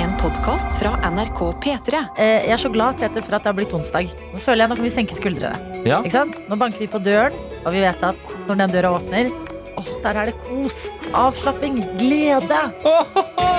[0.00, 2.00] En podkast fra NRK P3.
[2.16, 4.08] Eh, Jeg er så glad Tete, for at det har blitt onsdag.
[4.32, 5.82] Nå føler jeg nå kan vi senke skuldrene.
[5.88, 6.00] Ja.
[6.00, 6.40] Ikke sant?
[6.48, 9.30] Nå banker vi på døren, og vi vet at når den døra åpner,
[9.80, 12.60] åh, der er det kos, avslapping, glede.
[12.84, 13.49] Dette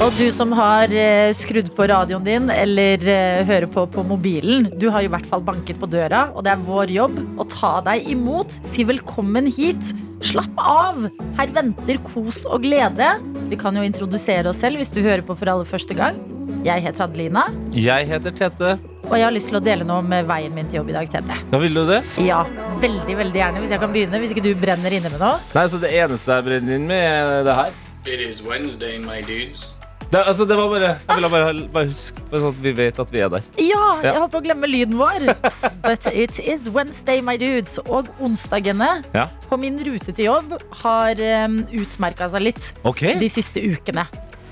[0.00, 4.70] Og du som har eh, skrudd på radioen din eller eh, hører på på mobilen,
[4.80, 7.72] du har i hvert fall banket på døra, og det er vår jobb å ta
[7.84, 8.52] deg imot.
[8.70, 9.92] Si velkommen hit.
[10.24, 11.04] Slapp av.
[11.38, 13.10] Her venter kos og glede.
[13.50, 16.16] Vi kan jo introdusere oss selv hvis du hører på for aller første gang.
[16.64, 18.72] Jeg heter Adelina, Jeg heter Tete.
[19.06, 20.96] og jeg har lyst til å dele noe om eh, veien min til jobb i
[20.96, 21.36] dag, Tete.
[21.52, 22.00] Ja, vil du det?
[22.24, 22.40] Ja,
[22.80, 23.60] veldig, veldig gjerne.
[23.64, 24.20] Hvis jeg kan begynne.
[24.24, 25.36] Hvis ikke du brenner inne med noe.
[25.56, 27.76] Nei, så Det eneste jeg brenner inn med, er det her.
[28.08, 29.68] It is Wednesday, my dudes.
[30.10, 33.12] Det, altså, det var bare, Jeg ville bare, bare huske sånn at vi vet at
[33.14, 33.44] vi er der.
[33.62, 35.28] Ja, jeg holdt på å glemme lyden vår.
[35.84, 37.76] But it is Wednesday, my dudes.
[37.86, 39.28] Og onsdagene Ja.
[39.46, 43.14] på min rute til jobb har um, utmerka seg litt okay.
[43.22, 44.08] de siste ukene.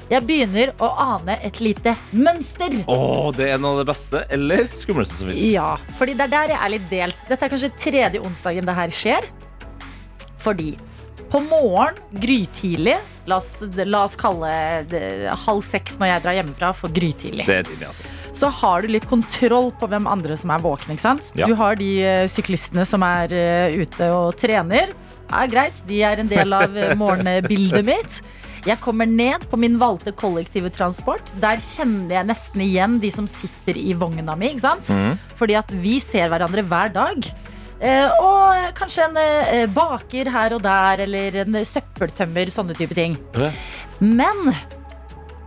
[0.08, 2.78] Jeg begynner å ane et lite mønster.
[2.88, 5.42] Oh, Det er noe av det beste eller skumleste som fins.
[5.52, 7.27] Ja, fordi det er der jeg er litt delt.
[7.28, 9.27] Dette er kanskje tredje onsdagen det her skjer.
[10.38, 10.77] Fordi
[11.32, 12.96] på morgen, grytidlig
[13.28, 14.50] La oss, la oss kalle
[14.88, 17.44] det halv seks når jeg drar hjemmefra for grytidlig.
[17.44, 18.06] Det er tidlig, altså.
[18.38, 20.96] så har du litt kontroll på hvem andre som er våkne.
[20.96, 21.28] ikke sant?
[21.36, 21.48] Ja.
[21.50, 24.94] Du har de eh, syklistene som er eh, ute og trener.
[25.28, 28.20] Ja, greit, de er en del av eh, morgenbildet mitt.
[28.64, 31.28] Jeg kommer ned på min valgte kollektive transport.
[31.42, 34.54] Der kjenner jeg nesten igjen de som sitter i vogna mi.
[34.54, 34.88] ikke sant?
[34.88, 35.20] Mm.
[35.36, 37.28] Fordi at vi ser hverandre hver dag.
[37.78, 43.14] Eh, og kanskje en eh, baker her og der, eller en søppeltømmer, sånne type ting.
[44.02, 44.50] Men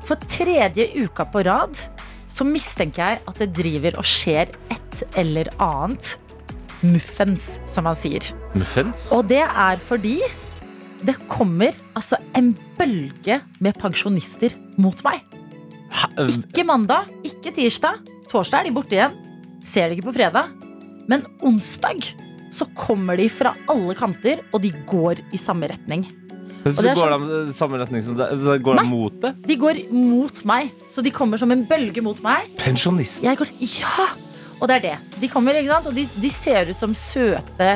[0.07, 1.75] for tredje uka på rad
[2.31, 6.15] så mistenker jeg at det driver og skjer et eller annet
[6.81, 8.23] muffens, som man sier.
[8.55, 9.09] Muffens?
[9.15, 10.17] Og det er fordi
[11.05, 15.25] det kommer altså en bølge med pensjonister mot meg.
[16.21, 17.99] Ikke mandag, ikke tirsdag.
[18.31, 19.17] Torsdag er de borte igjen.
[19.65, 20.60] Ser de ikke på fredag.
[21.11, 22.13] Men onsdag
[22.51, 26.05] så kommer de fra alle kanter, og de går i samme retning.
[26.61, 28.35] Så går de samme retning som deg?
[28.39, 29.31] Så går de mot det?
[29.47, 32.51] De går mot meg, så de kommer som en bølge mot meg.
[32.61, 33.23] Pensjonist?
[33.25, 34.11] Ja!
[34.61, 34.97] Og det er det.
[35.23, 35.89] De kommer, ikke sant?
[35.89, 37.73] Og de, de ser ut som søte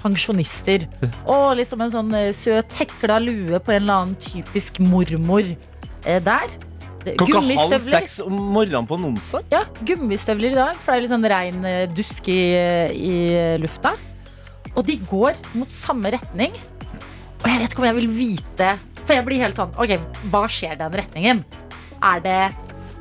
[0.00, 0.86] pensjonister.
[1.34, 6.20] Og liksom en sånn eh, søt hekla lue på en eller annen typisk mormor eh,
[6.22, 6.54] der.
[7.00, 9.46] Klokka halv seks om morgenen på en onsdag?
[9.52, 12.40] Ja, gummistøvler i dag, for det er litt sånn regn eh, dusk i,
[12.92, 13.14] i
[13.62, 13.94] lufta.
[14.74, 16.54] Og de går mot samme retning.
[17.40, 18.66] Og jeg vet ikke om jeg vil vite
[19.00, 19.94] For jeg blir helt sånn Ok,
[20.28, 21.38] hva skjer den retningen?
[22.04, 22.36] Er det,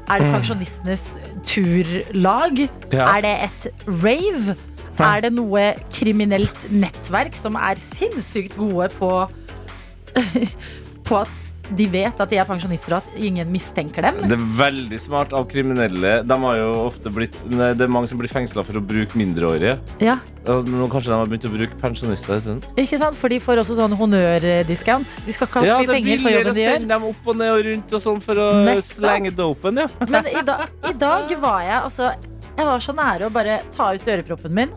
[0.08, 1.04] er det pensjonistenes
[1.48, 2.64] turlag?
[2.94, 3.10] Ja.
[3.18, 4.56] Er det et rave?
[5.00, 9.12] Er det noe kriminelt nettverk som er sinnssykt gode på
[11.08, 11.32] På at
[11.76, 14.16] de vet at de er pensjonister, og at ingen mistenker dem?
[14.26, 16.14] Det er veldig smart av kriminelle.
[16.26, 19.18] De har jo ofte blitt, nei, det er mange som blir fengsla for å bruke
[19.20, 19.78] mindreårige.
[20.02, 20.18] Ja,
[20.50, 22.62] Nå kanskje de har begynt å bruke pensjonister isteden.
[22.80, 23.18] ikke sant?
[23.20, 25.12] For de får også sånn honnørdiscount.
[25.28, 26.64] De skal ikke ha så Ja, mye det er penger for billigere jobben å de
[26.64, 26.74] gjør.
[26.80, 28.88] sende dem opp og ned og rundt og sånn for å Nettopp.
[28.96, 29.88] slenge dopen, ja.
[30.16, 30.56] Men i, da,
[30.90, 32.10] i dag var jeg altså
[32.58, 34.74] Jeg var så nære å bare ta ut øreproppen min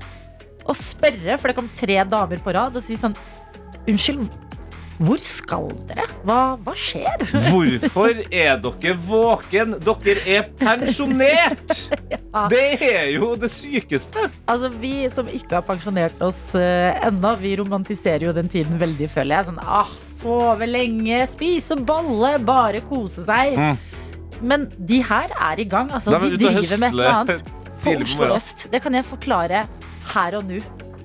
[0.62, 3.16] og spørre, for det kom tre damer på rad, og si sånn
[3.90, 4.28] Unnskyld,
[5.02, 6.04] hvor skal dere?
[6.26, 7.24] Hva, hva skjer?
[7.48, 9.76] Hvorfor er dere våken?
[9.82, 11.76] Dere er pensjonert!
[12.52, 14.28] Det er jo det sykeste.
[14.48, 19.08] Altså, Vi som ikke har pensjonert oss uh, ennå, vi romantiserer jo den tiden veldig,
[19.12, 19.48] føler jeg.
[19.50, 19.90] Sånn, ah,
[20.22, 23.58] Sove lenge, spise balle, bare kose seg.
[24.42, 25.90] Men de her er i gang.
[25.92, 27.52] Altså, De de driver med et eller annet
[27.82, 28.66] på Oslo øst.
[28.72, 29.66] Det kan jeg forklare
[30.14, 30.62] her og nå.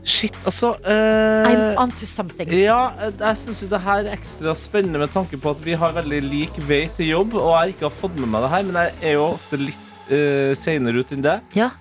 [0.07, 2.47] Shit, altså uh, I'm onto something.
[2.55, 6.21] Ja, jeg syns det her er ekstra spennende med tanke på at vi har veldig
[6.23, 8.95] lik vei til jobb, og jeg ikke har fått med meg det her, men jeg
[9.11, 11.41] er jo ofte litt uh, seinere ut enn det.
[11.59, 11.73] Ja,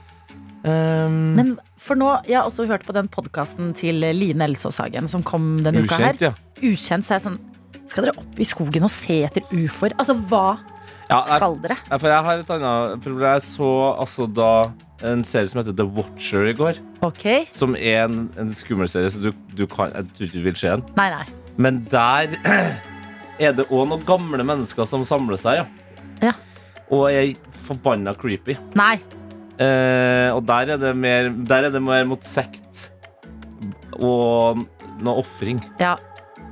[0.66, 5.06] Um, men for nå, Jeg har også hørt på den podkasten til Line Elsås Hagen
[5.06, 6.16] som kom denne uka her.
[6.16, 6.32] ukjent, ja.
[6.58, 7.36] Ukjent, så er jeg sånn
[7.86, 9.94] Skal dere opp i skogen og se etter ufoer?
[10.00, 10.56] Altså, hva
[11.06, 11.76] ja jeg, skal dere?
[11.86, 13.24] Ja, For jeg har et annet problem.
[13.28, 14.50] Jeg så altså da
[15.06, 16.80] en serie som heter The Watcher i går.
[17.04, 17.44] Okay.
[17.54, 20.58] Som er en, en skummel serie, så du, du kan, jeg tror ikke du vil
[20.58, 20.84] se den.
[20.96, 21.26] Nei, nei.
[21.60, 22.36] Men der
[23.44, 25.66] er det òg noen gamle mennesker som samler seg, ja.
[26.24, 26.34] Ja.
[26.94, 27.34] Og er
[27.66, 28.56] forbanna creepy.
[28.78, 28.96] Nei.
[29.56, 32.90] Eh, og der er, det mer, der er det mer mot sekt
[33.96, 34.64] og
[35.00, 35.60] noe ofring.
[35.80, 35.94] Ja.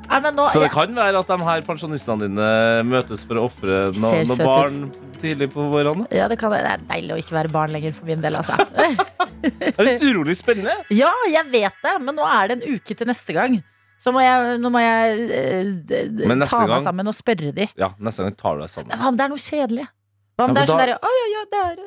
[0.04, 2.48] Nå, Så det kan være at de her pensjonistene dine
[2.86, 4.98] møtes for å ofre noen no barn ut.
[5.22, 6.06] tidlig på vårene?
[6.14, 8.58] Ja, det, kan, det er deilig å ikke være barn lenger for min del, altså.
[9.44, 10.72] Det er litt urolig spennende.
[10.94, 13.58] Ja, jeg vet det, men nå er det en uke til neste gang.
[14.00, 17.68] Så må jeg, nå må jeg eh, ta meg sammen og spørre de.
[17.80, 18.96] Ja, neste gang tar du deg sammen.
[18.96, 19.86] Hva om det er noe kjedelig?
[20.34, 21.84] Hva om Ja, det er sånn derre Å ja, ja, det er,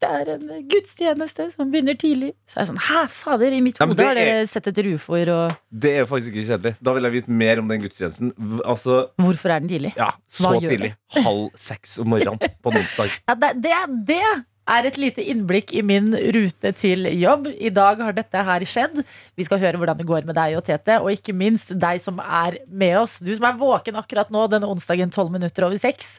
[0.00, 2.30] det er en gudstjeneste som begynner tidlig.
[2.48, 5.28] Så er jeg sånn Hæ, fader, i mitt hode har dere er- sett et rufor,
[5.28, 6.74] og Det er jo faktisk ikke kjedelig.
[6.82, 8.32] Da vil jeg vite mer om den gudstjenesten.
[8.64, 9.92] Altså, hvorfor er den tidlig?
[9.98, 10.94] ja, så tidlig.
[11.12, 13.10] Halv seks om morgenen på en onsdag.
[13.28, 13.74] Ja, det, det,
[14.08, 14.22] det
[14.70, 17.48] er et lite innblikk i min rute til jobb.
[17.50, 19.02] I dag har dette her skjedd.
[19.38, 22.20] Vi skal høre hvordan det går med deg og Tete, og ikke minst deg som
[22.22, 23.18] er med oss.
[23.22, 26.12] Du som er våken akkurat nå denne onsdagen 12 minutter over 6.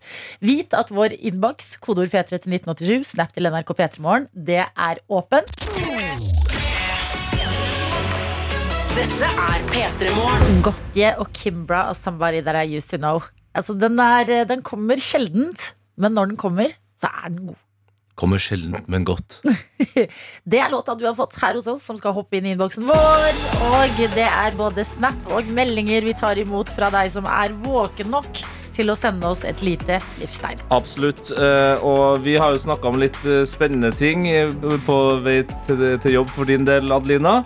[0.43, 5.47] Vit at vår innboks, kodeord P3 til 1987, snap til NRK P3morgen, det er åpen.
[8.91, 10.63] Dette er P3 Morgen.
[10.65, 13.23] Gotye og Kimbra og Somebody That I Used To Know.
[13.55, 17.61] Altså, den, er, den kommer sjeldent, men når den kommer, så er den god.
[18.19, 19.39] Kommer sjelden, men godt.
[20.51, 22.85] Det er låta du har fått her hos oss, som skal hoppe inn i innboksen
[22.89, 23.37] vår.
[23.71, 28.11] Og det er både snap og meldinger vi tar imot fra deg som er våken
[28.13, 28.41] nok
[28.71, 30.61] til å sende oss et lite livstegn.
[30.71, 31.31] Absolutt.
[31.35, 34.51] eh, Og vi har jo snakka om litt eh, spennende ting eh,
[34.85, 37.41] på vei til, jobb for din del, Adelina.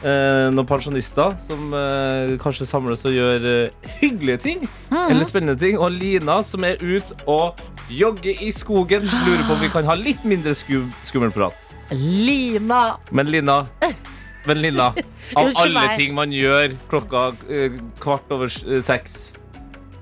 [0.00, 4.64] Eh, Noen pensjonister som eh, kanskje samles og gjør eh, hyggelige ting.
[4.88, 5.76] Eller spennende ting.
[5.76, 7.60] Og Lina som er ute og
[7.94, 9.06] jogger i skogen.
[9.26, 11.66] Lurer på om vi kan ha litt mindre sku, skummel prat.
[11.90, 12.96] Lina!
[13.10, 13.64] Men Lina,
[14.46, 14.92] men Lina
[15.38, 15.96] av alle meg.
[15.98, 19.32] ting man gjør klokka eh, kvart over eh, seks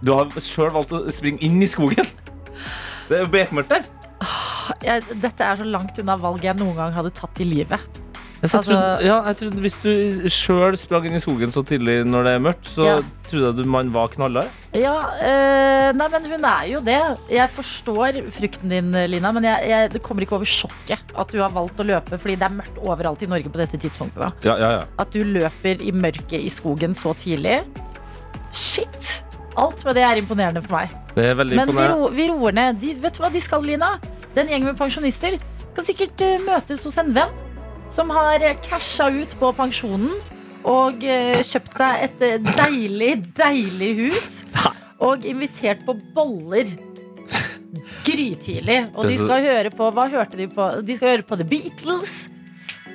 [0.04, 2.06] Du har sjøl valgt å springe inn i skogen.
[3.08, 3.88] Det er jo bekmørkt der.
[4.84, 7.80] Jeg, dette er så langt unna valget jeg noen gang hadde tatt i livet.
[8.38, 12.04] Jeg, Altså- trodde, ja, jeg trodde Hvis du sjøl sprang inn i skogen så tidlig
[12.06, 13.00] når det er mørkt, så Ja.
[13.28, 14.46] trodde jeg du man var knallhard.
[14.72, 17.00] Ja, øh, nei, men hun er jo det.
[17.34, 21.38] Jeg forstår frykten din, Lina, men jeg, jeg, det kommer ikke over sjokket at du
[21.42, 24.20] har valgt å løpe fordi det er mørkt overalt i Norge på dette tidspunktet.
[24.22, 24.84] da Ja, ja, ja.
[24.98, 27.64] At du løper i mørket i skogen så tidlig.
[28.52, 29.24] Shit!
[29.58, 30.92] Alt med det er imponerende for meg.
[31.16, 32.78] Det er veldig Men vi, ro, vi roer ned.
[32.80, 33.96] De, vet du hva de skal, Lina?
[34.36, 35.38] Den gjengen med pensjonister
[35.74, 37.34] kan sikkert eh, møtes hos en venn
[37.90, 40.12] som har casha ut på pensjonen
[40.68, 44.30] og eh, kjøpt seg et eh, deilig, deilig hus.
[45.04, 46.72] Og invitert på boller
[48.06, 48.80] grytidlig.
[48.96, 50.66] Og de skal høre på Hva hørte de på?
[50.82, 52.16] De skal høre på The Beatles.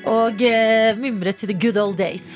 [0.03, 2.35] Og uh, mimre til the good old days.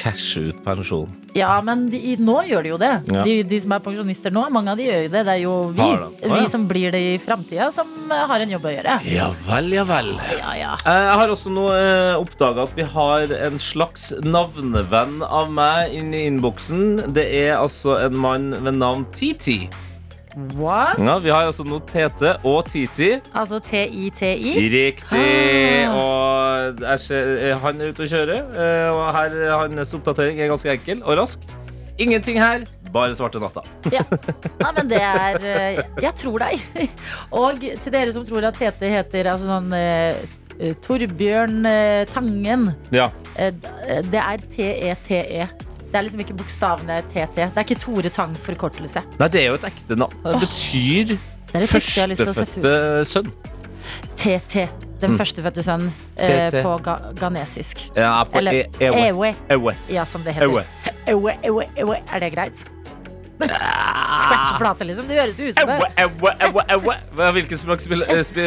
[0.00, 1.10] Cashe ut pensjon.
[1.36, 2.90] Ja, men de, nå gjør de jo det.
[3.12, 3.22] Ja.
[3.26, 5.22] De, de som er pensjonister nå, mange av de gjør jo det.
[5.28, 8.66] Det er jo vi, ah, vi som blir det i framtida, som har en jobb
[8.66, 8.96] å gjøre.
[9.12, 10.10] Ja vel, ja vel.
[10.40, 10.72] Ja, ja.
[10.84, 15.94] Eh, Jeg har også nå eh, oppdaga at vi har en slags navnevenn av meg
[16.00, 17.12] inni innboksen.
[17.14, 19.60] Det er altså en mann ved navn Titi.
[20.54, 21.00] What?
[21.02, 23.16] Ja, vi har altså noe Tete og Titi.
[23.34, 24.52] Altså TITI?
[24.70, 25.22] Riktig.
[25.88, 25.96] Ah.
[25.98, 28.44] Og er, eh, han er ute å kjører.
[28.54, 31.42] eh, Og her eh, hans oppdatering er ganske enkel og rask.
[32.00, 32.62] Ingenting her,
[32.94, 33.64] bare svarte natta.
[33.92, 34.04] Ja.
[34.62, 36.62] Nei, men det er Jeg tror deg.
[37.42, 39.74] Og til dere som tror at Tete heter altså sånn
[40.86, 41.66] Torbjørn
[42.12, 42.70] Tangen.
[42.94, 43.10] Ja.
[43.36, 45.48] det er T-E-T-E.
[45.90, 47.34] Det er liksom ikke bokstavene TT.
[47.36, 49.02] Det er ikke Tore Tang forkortelse.
[49.18, 50.14] Nei, det er jo et ekte navn.
[50.24, 51.16] Det betyr
[51.50, 53.32] Det er førstefødte sønn.
[54.16, 54.68] TT.
[55.00, 55.18] Den Mm.
[55.18, 57.88] førstefødte sønnen eh, på ga ghanesisk.
[57.96, 58.64] Ja, på Eller e
[59.08, 59.34] ewe.
[59.50, 59.74] Ewe.
[59.90, 60.46] Ja, som det heter.
[61.08, 61.32] Ewe.
[61.42, 61.96] Ewe, ewe.
[62.12, 62.64] Er det greit?
[63.40, 65.06] Scratch-plate, liksom.
[65.08, 67.32] Det høres ut som det.
[67.32, 68.44] Hvilket språk spiller eh, spi,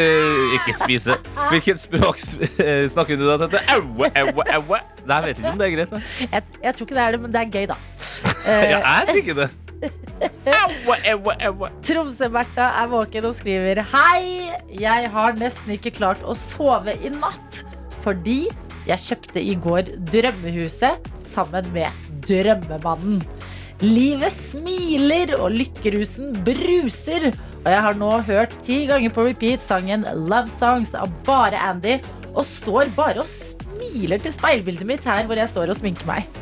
[0.59, 1.17] Ikke spise.
[1.49, 3.63] Hvilket språk sp eh, snakker du da, Tete?
[3.73, 4.79] Ewe, ewe, ewe.
[5.03, 5.97] Nei, jeg vet ikke om det er greit.
[6.23, 7.81] Jeg, jeg tror ikke det er det, men det er gøy, da.
[8.73, 9.49] Ja, er jeg det.
[9.83, 11.69] Ewe, ewe, ewe.
[11.85, 17.63] Tromsø-Bertha er våken og skriver Hei, jeg har nesten ikke klart å sove i natt
[18.05, 18.45] Fordi
[18.87, 23.23] jeg kjøpte i går drømmehuset Sammen med drømmemannen
[23.83, 30.07] Livet smiler og lykkerusen bruser Og jeg har nå hørt ti ganger på repeat sangen
[30.29, 31.97] Love Songs av bare Andy
[32.31, 33.31] Og står bare og
[33.91, 36.41] smiler til speilbildet mitt her Hvor jeg står og sminker meg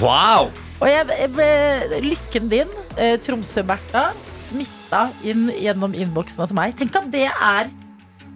[0.00, 0.50] Wow!
[0.76, 6.74] og jeg, jeg ble, lykken din, eh, Tromsø-Bertha, smitta inn gjennom innboksen til meg.
[6.76, 7.70] Tenk at det er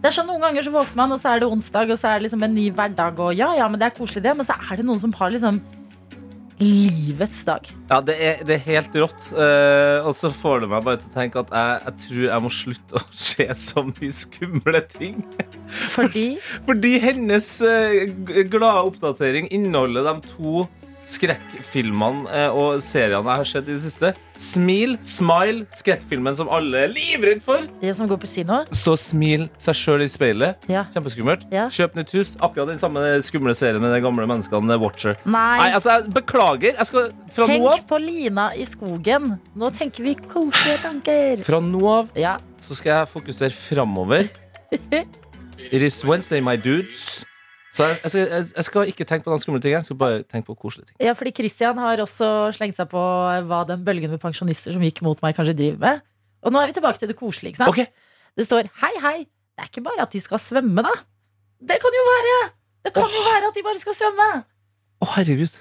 [0.00, 2.08] Det er sånn Noen ganger så våkner man, og så er det onsdag, og så
[2.08, 3.18] er det liksom en ny hverdag.
[3.20, 4.32] Og ja, ja, men det er koselig, det.
[4.38, 5.60] Men så er det noen som har liksom
[6.60, 7.68] livets dag.
[7.88, 9.28] Ja, det er, det er helt rått.
[9.32, 12.44] Uh, og så får det meg bare til å tenke at jeg, jeg tror jeg
[12.44, 15.22] må slutte å se så mye skumle ting.
[15.94, 16.26] Fordi
[16.68, 20.66] Fordi hennes uh, glade oppdatering inneholder de to
[21.10, 24.10] skrekkfilmene eh, og seriene jeg har sett i det siste.
[24.40, 27.66] Smil, Smile, skrekkfilmen som alle er livredd for.
[27.82, 28.60] De som går på kino.
[28.72, 30.64] Stå og smil seg sjøl i speilet.
[30.70, 30.86] Ja.
[30.94, 31.44] Kjempeskummelt.
[31.52, 31.66] Ja.
[31.72, 32.32] Kjøp nytt hus.
[32.40, 34.78] Akkurat den samme skumle serien med de gamle menneskene.
[34.80, 35.18] Watcher.
[35.26, 35.46] Nei.
[35.60, 36.76] Nei, altså, jeg beklager.
[36.78, 39.34] Jeg skal fra nå av Tenk på Lina i skogen.
[39.60, 41.44] Nå tenker vi koselige tanker.
[41.46, 42.38] Fra nå av Ja.
[42.60, 44.30] så skal jeg fokusere framover.
[45.70, 47.26] It is Wednesday, my dudes.
[47.70, 50.22] Så jeg, jeg, skal, jeg, skal ikke tenke på den skumle ting, Jeg skal bare
[50.26, 50.96] tenke på koselige ting.
[51.06, 53.02] ja, fordi Christian har også slengt seg på
[53.46, 56.00] hva den bølgen med pensjonister som gikk mot meg, kanskje driver med.
[56.42, 57.54] Og nå er vi tilbake til det koselige.
[57.54, 57.70] ikke sant?
[57.70, 57.86] Okay.
[58.36, 59.18] Det står hei, hei.
[59.54, 60.94] Det er ikke bare at de skal svømme, da.
[61.60, 62.38] Det kan jo være!
[62.84, 64.28] Det kan jo være at de bare skal svømme.
[65.00, 65.58] Å, herregud.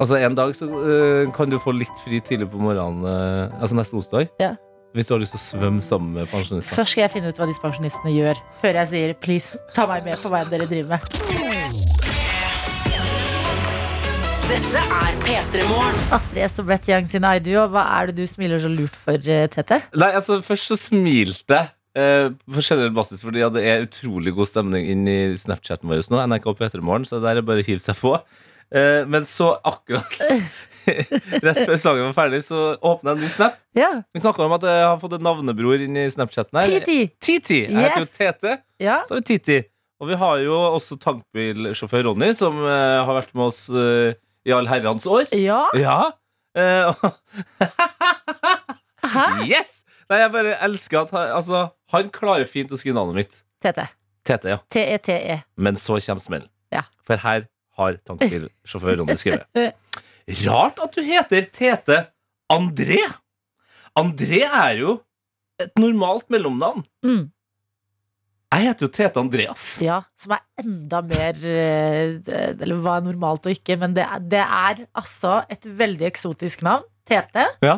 [0.00, 3.04] Altså, En dag så uh, kan du få litt fri tidlig på morgenen.
[3.04, 4.30] uh, altså neste onsdag.
[4.40, 4.54] Ja.
[4.90, 6.74] Hvis du har lyst til å svømme sammen med pensjonister.
[6.80, 10.02] Først skal jeg finne ut hva disse pensjonistene gjør, før jeg sier please, ta meg
[10.08, 12.10] med på hva dere driver med.
[14.50, 15.98] Dette er P3 Morgen.
[16.16, 18.70] Astrid S og Brett Young sin I Do, og hva er det du smiler så
[18.72, 19.78] lurt for, eh, Tete?
[19.94, 21.70] Nei, altså, først så smilte jeg.
[21.94, 26.02] eh, på generell basis fordi ja, det er utrolig god stemning inn i Snapchaten vår
[26.10, 26.20] nå.
[26.30, 28.16] NRK P3morgen, så der er det bare å hive seg på.
[28.70, 30.18] Eh, men så akkurat
[31.46, 33.58] rett før sangen var ferdig, så åpna jeg en ny snap.
[33.76, 33.90] Ja.
[34.14, 36.72] Vi snakka om at jeg har fått en navnebror inn i Snapchaten her.
[36.80, 36.98] Titi.
[37.20, 37.60] Titi.
[37.66, 38.56] Jeg heter jo Tete.
[38.82, 39.02] Ja.
[39.06, 39.60] Så har vi Titi.
[40.00, 44.16] Og vi har jo også tankbilsjåfør Ronny, som uh, har vært med oss uh,
[44.48, 45.28] i all herrens år.
[45.36, 45.66] ja.
[45.76, 46.00] Ja.
[46.56, 46.90] Uh,
[49.52, 49.84] yes!
[50.10, 53.36] Nei, jeg bare elsker at han, altså, han klarer fint å skrive navnet mitt.
[53.62, 53.86] Tete.
[54.26, 54.58] Tete, ja.
[54.72, 55.36] T-E-T-E.
[55.60, 56.50] Men så kommer smellen.
[56.74, 56.82] Ja.
[57.06, 57.46] For her
[57.78, 59.46] har tankbilsjåfør Ronny skrevet.
[60.46, 61.98] Rart at du heter Tete
[62.52, 63.00] André.
[63.98, 64.96] André er jo
[65.60, 66.84] et normalt mellomnavn.
[67.04, 67.28] Mm.
[68.50, 69.64] Jeg heter jo Tete Andreas.
[69.84, 74.24] Ja, som er enda mer eh, Eller hva er normalt og ikke, men det er,
[74.32, 76.82] det er altså et veldig eksotisk navn.
[77.06, 77.46] Tete.
[77.62, 77.76] Ja.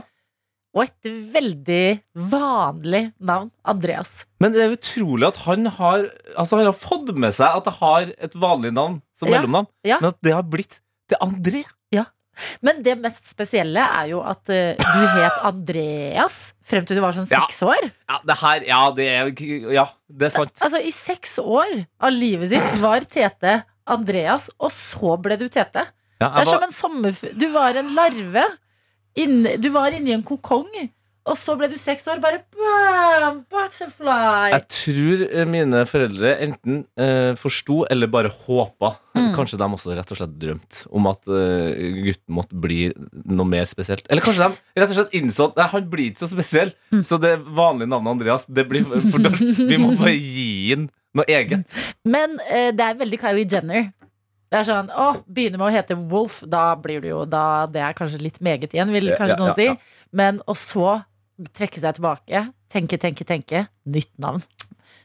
[0.72, 2.00] Og et veldig
[2.32, 3.50] vanlig navn.
[3.68, 4.22] Andreas.
[4.40, 7.74] Men det er utrolig at han har Altså han har fått med seg at det
[7.82, 10.00] har et vanlig navn som Ja, mellomnavn, ja.
[10.00, 10.80] men at det har blitt
[11.12, 11.66] til André.
[12.64, 17.12] Men det mest spesielle er jo at uh, du het Andreas frem til du var
[17.16, 17.42] sånn Ja.
[17.68, 17.90] år.
[18.08, 19.32] Ja, det her Ja, det er,
[19.74, 20.54] ja, det er sant.
[20.64, 25.84] Altså I seks år av livet sitt var Tete Andreas, og så ble du Tete.
[26.22, 26.52] Ja, Det er var...
[26.54, 27.38] som en sommerfugl.
[27.38, 28.44] Du var en larve.
[29.18, 30.70] Inne, du var inni en kokong,
[31.22, 32.18] og så ble du seks år.
[32.22, 34.50] Bare bam, butterfly.
[34.54, 38.96] jeg tror eh, mine foreldre enten eh, forsto eller bare håpa.
[39.14, 39.30] Mm.
[39.36, 42.80] Kanskje de også rett og slett drømte om at eh, gutten måtte bli
[43.30, 44.08] noe mer spesielt.
[44.10, 46.74] Eller kanskje de rett og slett innså at nei, han blir ikke så spesiell.
[46.90, 47.04] Mm.
[47.06, 49.54] Så det vanlige navnet Andreas Det blir for dårlig.
[49.70, 51.82] Vi må bare gi ham noe eget.
[52.08, 53.90] Men eh, det er veldig Kylie Jenner.
[54.52, 57.80] Det er sånn, å, Begynner med å hete Wolf, da blir du jo da, Det
[57.80, 59.96] er kanskje litt meget igjen, vil kanskje ja, noen ja, si.
[60.12, 60.98] Men og så
[61.50, 62.46] trekke seg tilbake.
[62.72, 63.66] Tenke, tenke, tenke.
[63.84, 64.44] Nytt navn.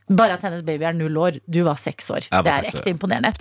[0.07, 1.41] Bare at hennes baby er null år.
[1.47, 2.29] Du var seks år.
[2.31, 3.33] Var det er ekte imponerende.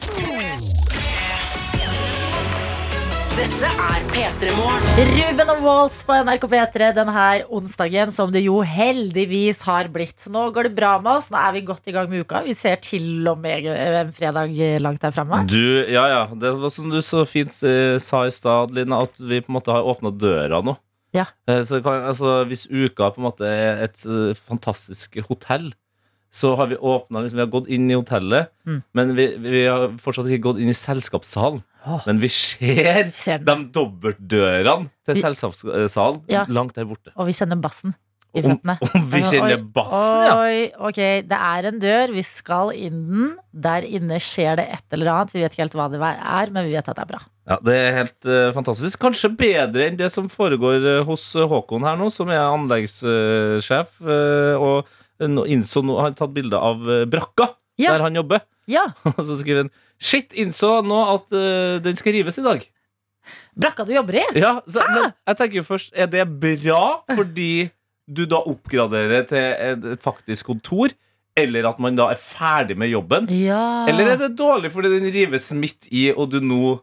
[3.37, 5.11] Dette er P3 Morgen.
[5.13, 10.25] Ruben og Waltz på NRK P3 denne onsdagen, som det jo heldigvis har blitt.
[10.33, 12.41] Nå går det bra med oss, nå er vi godt i gang med uka.
[12.47, 15.43] Vi ser til og med en fredag langt der framme.
[15.53, 16.23] Du, ja, ja.
[16.33, 19.59] Det var som du så fint eh, sa i stad, Lina, at vi på en
[19.61, 20.79] måte har åpna døra nå.
[21.17, 21.25] Ja.
[21.49, 25.73] Eh, så kan, altså, hvis uka på en måte er et eh, fantastisk hotell,
[26.37, 28.83] så har vi åpna liksom, Vi har gått inn i hotellet, Mm.
[28.99, 31.63] men vi, vi har fortsatt ikke gått inn i selskapssalen.
[31.87, 32.03] Oh.
[32.05, 36.45] Men vi ser Vi ser de dobbeltdørene til Vi- selskapssalen Ja.
[36.49, 37.13] langt der borte.
[37.17, 37.95] Og vi kjenner bassen
[38.35, 40.35] i Om, om vi kjenner bassen, ja!
[40.43, 40.99] Oi, ok,
[41.31, 43.39] det er en dør, vi skal inn den.
[43.55, 45.33] Der inne skjer det et eller annet.
[45.33, 47.23] Vi vet ikke helt hva det er, men vi vet at det er bra.
[47.47, 48.99] Ja, Det er helt uh, fantastisk.
[49.03, 53.93] Kanskje bedre enn det som foregår uh, hos eh, Håkon her nå, som er anleggssjef.
[54.03, 57.93] Uh, og innså nå har tatt bilde av brakka Ja.
[57.95, 58.43] der han jobber.
[58.69, 58.83] Ja,
[59.17, 59.71] Og så skriver han
[60.03, 61.31] Shit, innså nå at
[61.81, 62.65] den skal rives i dag.
[63.57, 64.25] brakka du jobber i?
[64.37, 66.83] Ja, så, Men jeg tenker jo først, er det bra
[67.15, 67.71] fordi
[68.07, 70.93] du da oppgraderer til et, et faktisk kontor?
[71.37, 73.31] Eller at man da er ferdig med jobben?
[73.33, 73.87] Ja.
[73.89, 76.75] Eller er det dårlig fordi den rives midt i, og du nå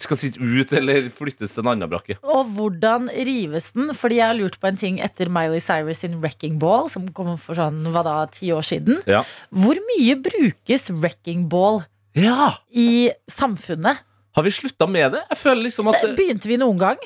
[0.00, 2.16] skal sitte ut eller flyttes til en annen brakke?
[2.24, 3.90] Og hvordan rives den?
[3.96, 7.34] Fordi jeg har lurt på en ting etter Miley Cyrus sin Wrecking Ball, som kom
[7.40, 9.02] for sånn, hva da, ti år siden.
[9.10, 9.20] Ja.
[9.52, 11.82] Hvor mye brukes Wrecking Ball
[12.16, 12.54] Ja!
[12.72, 14.00] i samfunnet?
[14.32, 15.26] Har vi slutta med det?
[15.28, 16.96] Jeg føler liksom at Det Begynte vi noen gang?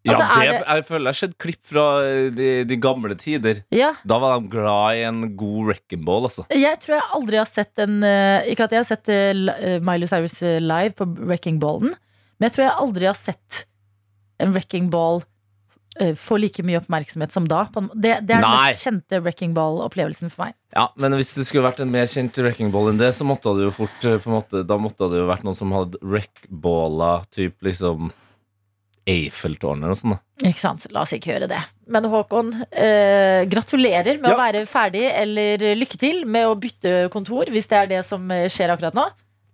[0.00, 1.82] Ja, altså, er det, det- jeg føler jeg har sett klipp fra
[2.32, 3.58] de, de gamle tider.
[3.70, 3.90] Ja.
[4.08, 6.46] Da var de glad i en god wrecking ball, altså.
[6.56, 9.76] Jeg tror jeg aldri har sett en eh, Ikke at jeg har sett eh, eh,
[9.84, 11.92] Miley Cyrus eh, live på Wrecking Ballen,
[12.40, 13.64] Men jeg tror jeg aldri har sett
[14.40, 15.20] en wrecking ball
[16.00, 17.66] eh, få like mye oppmerksomhet som da.
[17.74, 18.70] Det, det er den Nei.
[18.70, 20.54] mest kjente wrecking ball-opplevelsen for meg.
[20.72, 23.52] Ja, Men hvis det skulle vært en mer kjent wrecking ball enn det, så måtte
[23.58, 27.60] det jo fort eh, måte, Da måtte det jo vært noen som hadde wreckballa typ
[27.66, 28.08] liksom
[29.10, 30.20] Eiffeltårnet eller noe sånt.
[30.40, 30.84] da Ikke sant?
[30.94, 31.60] La oss ikke gjøre det.
[31.90, 34.36] Men Håkon, eh, gratulerer med Ja.
[34.36, 38.30] å være ferdig, eller lykke til med å bytte kontor, hvis det er det som
[38.30, 39.08] eh, skjer akkurat nå.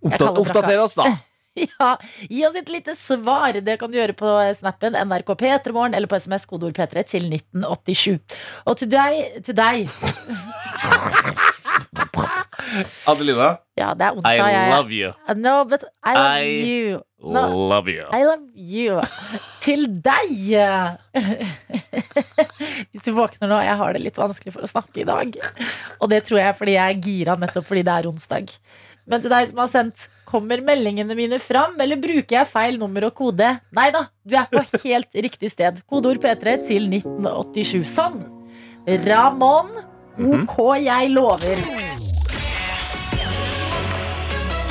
[0.07, 1.16] Oppdater oss, da!
[1.79, 1.91] Ja,
[2.29, 3.57] Gi oss et lite svar.
[3.65, 8.19] Det kan du gjøre på snappen NRK P3morgen eller på SMS kodeord P3 til 1987.
[8.69, 9.89] Og til deg, til deg
[13.07, 15.13] Adelina, Ja, det er I jeg- love you.
[15.37, 17.01] No, but I love I you.
[17.23, 18.05] No, Love you.
[18.13, 19.01] I love you.
[19.63, 20.33] Til deg.
[22.93, 25.37] Hvis du våkner nå, jeg har det litt vanskelig for å snakke i dag.
[26.01, 28.53] Og det tror jeg fordi jeg er gira nettopp fordi det er onsdag.
[29.07, 33.06] Men til deg som har sendt Kommer meldingene mine fram, eller bruker jeg feil nummer
[33.06, 33.47] og kode?
[33.76, 35.78] Nei da, du er på helt riktig sted.
[35.87, 37.87] Kodeord P3 til 1987.
[37.87, 38.25] Sånn.
[39.06, 39.71] Ramón.
[40.18, 40.42] Mhm.
[40.49, 41.62] OK, jeg lover.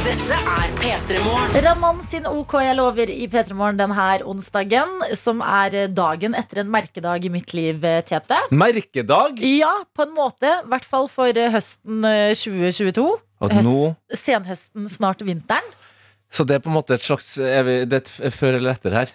[0.06, 1.56] Dette er P3 Morgen.
[1.66, 6.70] Ramón sin OK jeg lover i P3 Morgen denne onsdagen, som er dagen etter en
[6.70, 8.38] merkedag i mitt liv, Tete.
[8.52, 9.40] Merkedag!
[9.42, 10.52] Ja, på en måte.
[10.62, 13.08] I hvert fall for eh, høsten eh, 2022.
[13.44, 15.68] At nå Senhøsten, snart vinteren.
[16.32, 18.96] Så det er på en måte et slags vi, Det er et før eller etter
[18.96, 19.12] her,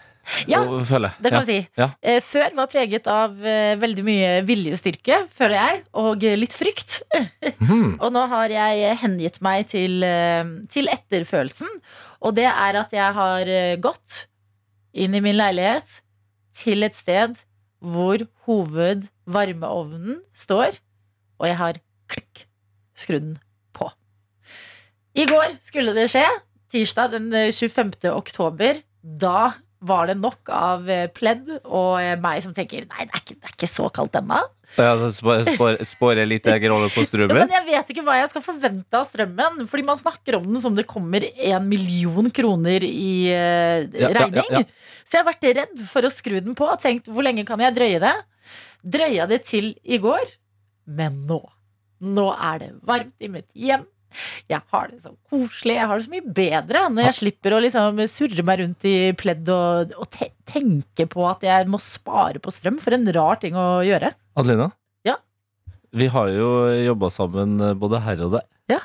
[0.46, 1.46] Ja, det kan ja.
[1.48, 1.56] si.
[1.78, 1.86] Ja.
[2.02, 7.00] Eh, Før var preget av eh, veldig mye viljestyrke, føler jeg, og litt frykt.
[7.58, 7.96] Mm.
[8.04, 11.72] Og nå har jeg hengitt meg til, eh, til etterfølelsen.
[12.20, 14.26] Og det er at jeg har gått
[14.92, 16.00] inn i min leilighet
[16.60, 17.38] til et sted
[17.80, 20.76] hvor hovedvarmeovnen står,
[21.40, 21.80] og jeg har
[22.12, 22.44] klikk
[22.98, 23.38] skrudd den.
[25.20, 26.24] I går skulle det skje,
[26.72, 27.92] tirsdag den eh, 25.
[28.14, 28.80] oktober.
[29.02, 29.50] Da
[29.80, 33.36] var det nok av eh, pledd og eh, meg som tenker nei, det er ikke,
[33.40, 34.40] det er ikke så kaldt ennå.
[34.78, 39.00] Ja, spår, jeg litt rolle på Ja, men jeg vet ikke hva jeg skal forvente
[39.00, 39.64] av strømmen.
[39.70, 44.46] Fordi man snakker om den som det kommer en million kroner i eh, Ja, regning.
[44.60, 44.62] ja.
[45.02, 47.62] Så jeg har vært redd for å skru den på og tenkt hvor lenge kan
[47.64, 48.14] jeg drøye det?
[48.94, 50.36] Drøya det til i går.
[50.86, 51.40] Men nå.
[52.00, 53.82] Nå er det varmt i mitt hjem.
[54.50, 55.76] Jeg har det så koselig.
[55.76, 58.94] Jeg har det så mye bedre når jeg slipper å liksom surre meg rundt i
[59.18, 62.80] pledd og, og te tenke på at jeg må spare på strøm.
[62.82, 64.12] For en rar ting å gjøre.
[64.40, 64.70] Adelina?
[65.06, 65.18] Ja?
[65.94, 66.50] Vi har jo
[66.90, 68.46] jobba sammen eh, både her og der.
[68.72, 68.82] Ja.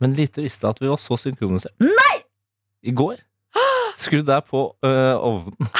[0.00, 1.76] Men lite visste jeg at vi var så synkronisert.
[1.80, 2.16] Nei!
[2.80, 3.18] I går
[4.00, 5.70] skrudde jeg på øh, ovnen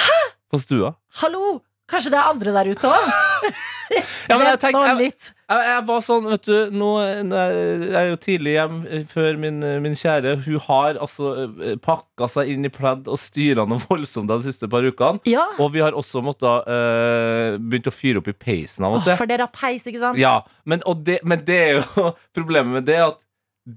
[0.50, 0.94] på stua.
[1.22, 1.60] Hallo!
[1.90, 3.06] Kanskje det er andre der ute òg?
[3.90, 5.12] Ja, men jeg Vent jeg-
[5.50, 8.76] Jeg, jeg var sånn, vet du nå, Jeg er jo tidlig hjem
[9.11, 10.37] før min, min kjære.
[10.44, 14.68] Hun har altså eh, pakka seg inn i pledd og styra noe voldsomt de siste
[14.70, 15.18] par ukene.
[15.26, 19.03] Ja, Og vi har også måttet uh, begynt å fyre opp i peisen av og
[19.09, 19.16] til.
[19.18, 20.20] for dere har peis, ikke sant?
[20.22, 23.18] Ja, men, det, men det er jo problemet med det at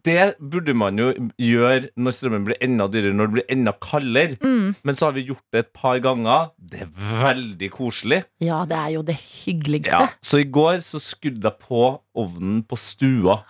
[0.06, 4.38] det burde man jo gjøre når strømmen blir enda dyrere, når det blir enda kaldere.
[4.42, 4.76] Mm.
[4.84, 6.52] Men så har vi gjort det et par ganger.
[6.58, 8.24] Det er veldig koselig.
[8.44, 9.92] ja, det er jo det hyggeligste.
[9.94, 11.84] Ja, så i går så skrudde jeg på
[12.16, 13.42] ovnen på stua.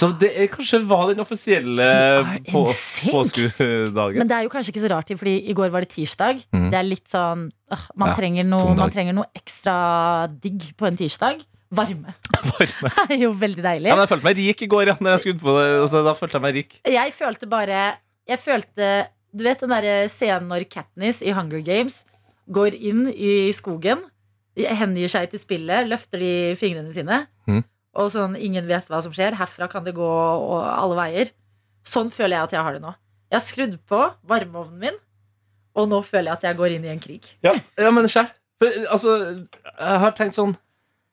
[0.00, 1.86] Så det er, kanskje var den offisielle
[2.48, 2.62] på,
[3.10, 4.20] påskedagen.
[4.22, 6.40] Men det er jo kanskje ikke så rart, fordi i går var det tirsdag.
[6.54, 6.68] Mm.
[6.72, 9.74] Det er litt sånn øh, man, Ja, trenger noe, man trenger noe ekstra
[10.30, 11.42] digg på en tirsdag.
[11.70, 12.14] Varme.
[12.34, 12.90] Varme.
[13.08, 13.90] Det er jo veldig deilig.
[13.90, 14.96] Ja, men jeg følte meg rik i går, ja.
[14.98, 16.78] Når jeg skrudde på det, altså, da følte jeg meg rik.
[16.98, 17.82] Jeg følte bare
[18.28, 18.88] Jeg følte
[19.30, 22.02] Du vet den derre scenen når Katniss i Hunger Games
[22.50, 24.00] går inn i skogen,
[24.58, 27.60] hengir seg til spillet, løfter de fingrene sine, mm.
[27.94, 29.36] og sånn ingen vet hva som skjer.
[29.38, 31.30] Herfra kan det gå og alle veier.
[31.86, 32.90] Sånn føler jeg at jeg har det nå.
[33.30, 34.98] Jeg har skrudd på varmeovnen min,
[35.78, 37.30] og nå føler jeg at jeg går inn i en krig.
[37.46, 38.32] Ja, ja men skjær.
[38.58, 39.14] For, altså,
[39.70, 40.56] jeg har tenkt sånn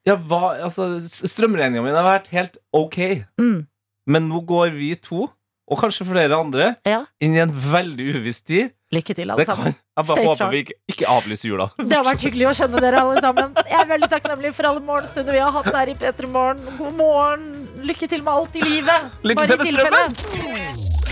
[0.08, 2.98] ja, hva, altså, Strømregninga mi har vært helt ok.
[3.42, 3.66] Mm.
[4.08, 5.28] Men nå går vi to,
[5.68, 7.02] og kanskje flere andre, Ja.
[7.20, 8.72] inn i en veldig uviss tid.
[8.96, 9.74] Lykke til, alle sammen.
[9.76, 10.52] jeg bare Stay håper strong.
[10.54, 11.66] vi ikke, ikke avlyser jula.
[11.76, 13.52] Det har vært hyggelig å kjenne dere alle sammen.
[13.68, 16.64] Jeg er veldig takknemlig for alle morgenstunder vi har hatt her i P3 Morgen.
[16.78, 17.44] God morgen.
[17.84, 19.12] Lykke til med alt i livet.
[19.28, 21.08] Lykke Bare til med tilfelle.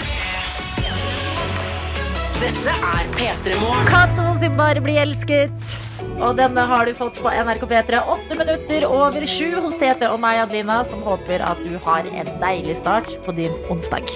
[2.40, 3.86] Dette er P3 Morgen.
[3.92, 5.76] Cato sin Bare bli elsket.
[6.16, 10.22] Og denne har du fått på NRK P3 åtte minutter over sju hos Tete og
[10.24, 14.08] meg, Adelina, som håper at du har en deilig start på din onsdag.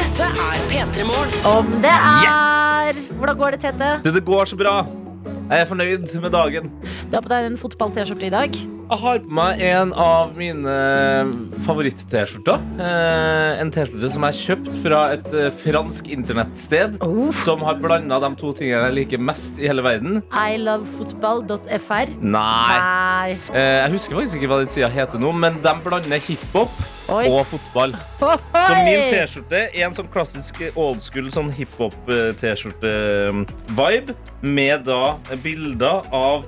[0.00, 1.38] Dette er P3 Morgen.
[1.52, 3.92] Om det er Hvordan går det, Tete?
[4.04, 4.74] Det, det går så bra.
[5.50, 6.70] Jeg er fornøyd med dagen.
[7.10, 8.56] Du har på deg en fotball-T-skjorte i dag.
[8.90, 10.72] Jeg har på meg en av mine
[11.62, 12.58] favoritt-T-skjorter.
[12.82, 16.96] Eh, en T-skjorte som jeg har kjøpt fra et eh, fransk internettsted.
[17.06, 17.30] Oh.
[17.44, 20.18] Som har blanda de to tingene jeg liker mest i hele verden.
[20.34, 22.18] ilovefotball.fr.
[22.18, 22.74] Nei.
[22.82, 23.38] Nei.
[23.54, 26.74] Eh, jeg husker faktisk ikke hva den sida heter nå, men de blander hiphop
[27.14, 27.30] Oi.
[27.30, 27.94] og fotball.
[28.18, 35.14] Så min T-skjorte er en sånn klassisk old school sånn hiphop-T-skjorte-vibe, med da
[35.46, 36.42] bilder av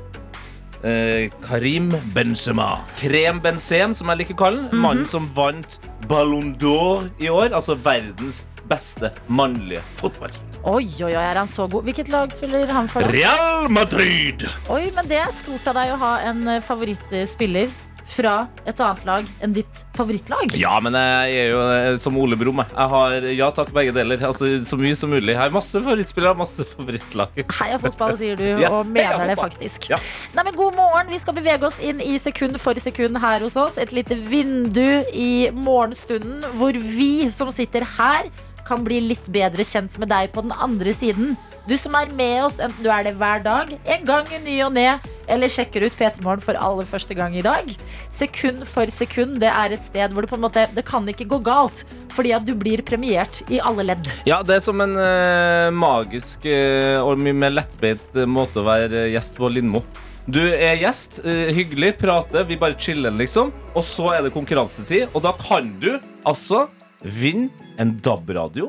[0.84, 2.84] eh, Karim Benzema.
[3.00, 4.80] Krem Benzem, som jeg liker å kalle den.
[4.82, 5.78] Mannen som vant
[6.10, 7.52] Ballon d'Or i år.
[7.56, 10.60] Altså verdens beste mannlige fotballspiller.
[10.62, 11.82] Oi, oi, oi, er han så god?
[11.88, 13.02] Hvilket lag spiller han for?
[13.02, 13.10] da?
[13.10, 14.46] Real Madrid!
[14.70, 17.72] Oi, men det er stort av deg å ha en eh, favorittspiller
[18.08, 20.54] fra et annet lag enn ditt favorittlag.
[20.58, 22.62] Ja, men jeg er jo eh, som Ole Brumm.
[22.64, 22.88] jeg.
[22.92, 24.22] Har ja takk, begge deler.
[24.26, 25.32] Altså, så mye som mulig.
[25.34, 27.42] Jeg har masse favorittspillere, masse favorittlag.
[27.60, 29.88] Heia fotball, sier du, Ja, og mener det faktisk.
[29.92, 30.00] Ja.
[30.36, 31.10] Nei, men God morgen.
[31.12, 33.78] Vi skal bevege oss inn i sekund for sekund her hos oss.
[33.80, 38.28] Et lite vindu i morgenstunden hvor vi som sitter her,
[38.66, 41.34] kan bli litt bedre kjent med deg på den andre siden.
[41.62, 44.56] Du som er med oss, enten du er det hver dag, en gang i ny
[44.64, 44.96] og ne,
[45.30, 47.68] eller sjekker ut P3 Morgen for aller første gang i dag.
[48.10, 51.28] Sekund for sekund, det er et sted hvor det på en måte Det kan ikke
[51.30, 54.10] gå galt, fordi at du blir premiert i alle ledd.
[54.26, 58.66] Ja, det er som en uh, magisk uh, og mye mer lettbeint eh, måte å
[58.66, 59.84] være gjest på Lindmo.
[60.26, 63.54] Du er gjest, uh, hyggelig, prater, vi bare chiller, liksom.
[63.76, 65.92] Og så er det konkurransetid, og da kan du
[66.26, 66.66] altså
[67.06, 68.66] vinne en DAB-radio,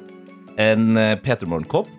[0.61, 1.89] en uh, P3 Morgen-kopp,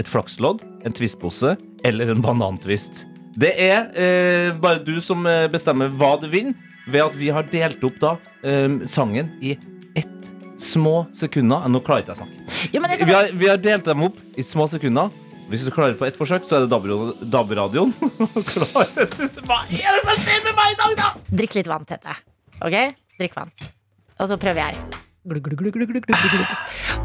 [0.00, 3.04] et flakslodd, en tvistpose eller en banantvist.
[3.36, 6.54] Det er eh, bare du som eh, bestemmer hva du vinner,
[6.90, 9.54] ved at vi har delt opp da eh, sangen i
[9.96, 10.30] ett
[10.62, 11.64] små sekunder.
[11.70, 12.70] Nå klarer ikke jeg å snakke.
[12.74, 15.10] Ja, kan- Vi har, vi har delt dem opp i små sekunder.
[15.52, 17.90] Hvis du klarer på ett forsøk, så er det DAB- DAB-radioen.
[19.46, 21.08] Hva er det som skjer med meg i dag, da?
[21.42, 22.14] Drikk litt vann, Tete.
[22.64, 22.76] Ok?
[23.20, 23.50] Drikk vann.
[24.22, 24.78] Og så prøver jeg.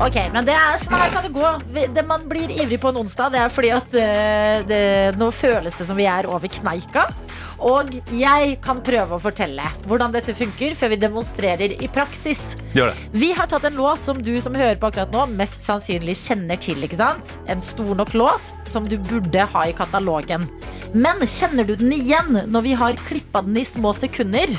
[0.02, 1.50] Ok, men det er, sånn her kan det gå.
[1.94, 4.80] Det man blir ivrig på en onsdag, det er fordi at eh, det,
[5.22, 7.06] nå føles det som vi er over kneika.
[7.68, 12.42] Og jeg kan prøve å fortelle hvordan dette funker før vi demonstrerer i praksis.
[12.78, 13.06] Gjør det.
[13.18, 16.58] Vi har tatt en låt som du som hører på akkurat nå, mest sannsynlig kjenner
[16.62, 16.82] til.
[16.86, 17.38] ikke sant?
[17.50, 20.46] En stor nok låt som du burde ha i katalogen.
[20.94, 24.54] Men kjenner du den igjen når vi har klippa den i små sekunder?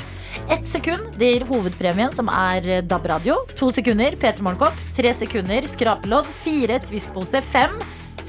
[0.49, 3.37] Ett sekund gir hovedpremien, som er eh, DAB-radio.
[3.59, 4.77] To sekunder P3 Morgenkopp.
[4.95, 6.29] Tre sekunder skrapelodd.
[6.43, 7.41] Fire Twist-pose.
[7.45, 7.77] Fem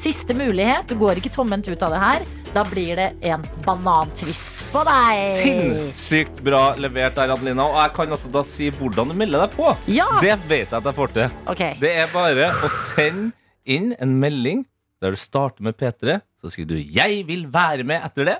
[0.00, 0.88] siste mulighet.
[0.88, 2.26] Du går ikke tomhendt ut av det her.
[2.54, 5.20] Da blir det en banantvist på deg.
[5.38, 7.68] Sinnssykt bra levert der, Adelina.
[7.68, 9.70] Og jeg kan altså da si hvordan du melder deg på.
[9.90, 10.08] Ja.
[10.22, 11.38] Det vet jeg at jeg får til.
[11.52, 11.78] Okay.
[11.82, 13.30] Det er bare å sende
[13.70, 14.64] inn en melding
[15.00, 16.20] der du starter med P3.
[16.40, 18.38] Så skriver du 'Jeg vil være med' etter det,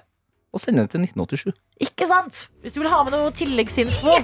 [0.51, 1.53] og sende den til 1987.
[1.87, 2.45] Ikke sant?
[2.63, 4.17] Hvis du vil ha med noe tilleggsinfo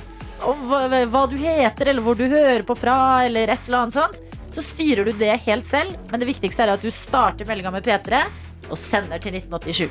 [0.51, 3.99] om hva, hva du heter, eller hvor du hører på fra, eller et eller annet
[3.99, 4.19] sånt,
[4.57, 5.95] så styrer du det helt selv.
[6.11, 8.25] Men det viktigste er at du starter meldinga med P3
[8.71, 9.89] og sender til 1987.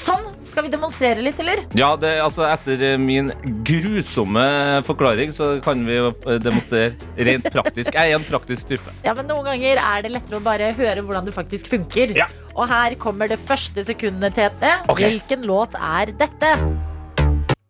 [0.00, 0.26] Sånn.
[0.50, 1.60] Skal vi demonstrere litt, eller?
[1.78, 3.28] Ja, det, altså Etter eh, min
[3.66, 4.42] grusomme
[4.86, 6.90] forklaring så kan vi jo eh, demonstrere
[7.28, 7.94] rent praktisk.
[7.94, 8.94] Jeg er en praktisk type.
[9.06, 12.16] Ja, men Noen ganger er det lettere å bare høre hvordan det faktisk funker.
[12.18, 12.26] Ja.
[12.56, 14.80] Og her kommer det første sekundet, Tete.
[14.90, 15.14] Okay.
[15.14, 16.50] Hvilken låt er dette?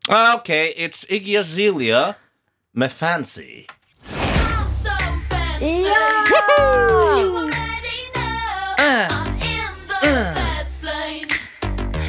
[0.09, 2.15] Ah, OK, it's Iggy Azelia
[2.75, 3.67] med 'Fancy'.
[4.09, 4.97] I'm so
[5.29, 5.85] fancy.
[5.85, 6.11] Ja!
[10.01, 11.29] Fast lane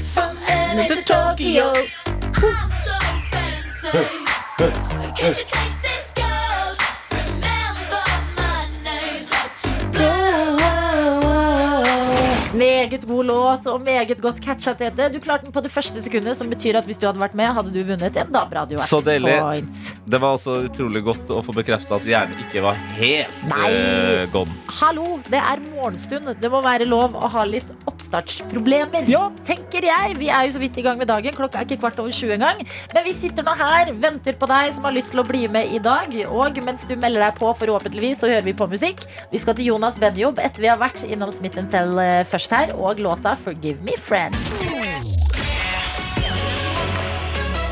[0.01, 1.73] from LA to, Tokyo.
[1.73, 2.97] I'm so
[3.30, 3.89] fancy.
[5.17, 6.77] Can't you taste this gold?
[7.12, 8.04] Remember
[8.38, 9.25] my name.
[9.30, 10.56] Got to blow.
[12.58, 12.71] me.
[12.82, 15.06] Meget god låt og meget godt catcha, Tete.
[15.13, 17.52] Du klarte den på det første sekundet, som betyr at hvis du hadde vært med,
[17.54, 18.80] hadde du vunnet en DAB-radio.
[18.82, 19.36] Så deilig.
[20.10, 23.67] Det var altså utrolig godt å få bekrefta at hjernen ikke var helt Nei.
[23.70, 24.56] eh, gone.
[24.80, 26.32] Hallo, det er morgenstund.
[26.41, 29.06] Det må være lov å ha litt oppstartsproblemer.
[29.12, 29.28] Ja.
[29.46, 30.17] Tenker jeg.
[30.17, 31.38] Vi er jo så vidt i gang med dagen.
[31.38, 32.65] Klokka er ikke kvart over 20 engang.
[32.96, 35.70] Men vi sitter nå her, venter på deg som har lyst til å bli med
[35.70, 36.17] i dag.
[36.34, 39.06] Og mens du melder deg på, forhåpentligvis, så hører vi på musikk.
[39.30, 42.71] Vi skal til Jonas Benjob etter vi har vært innom Smith Tell eh, først her,
[42.74, 44.38] og låta 'Forgive Me Friend'.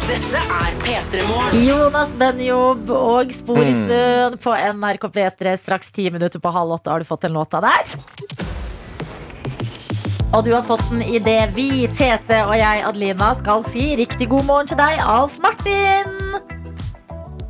[0.09, 1.67] Dette er P3 Morgen.
[1.67, 4.37] Jonas Benjob og Spor i Mm.
[4.41, 6.89] på NRK P3 straks ti minutter på halv åtte.
[6.89, 7.83] Har du fått den låta der?
[10.33, 14.29] Og du har fått den i det vi, Tete og jeg, Adelina, skal si riktig
[14.29, 16.05] god morgen til deg, Alf Martin.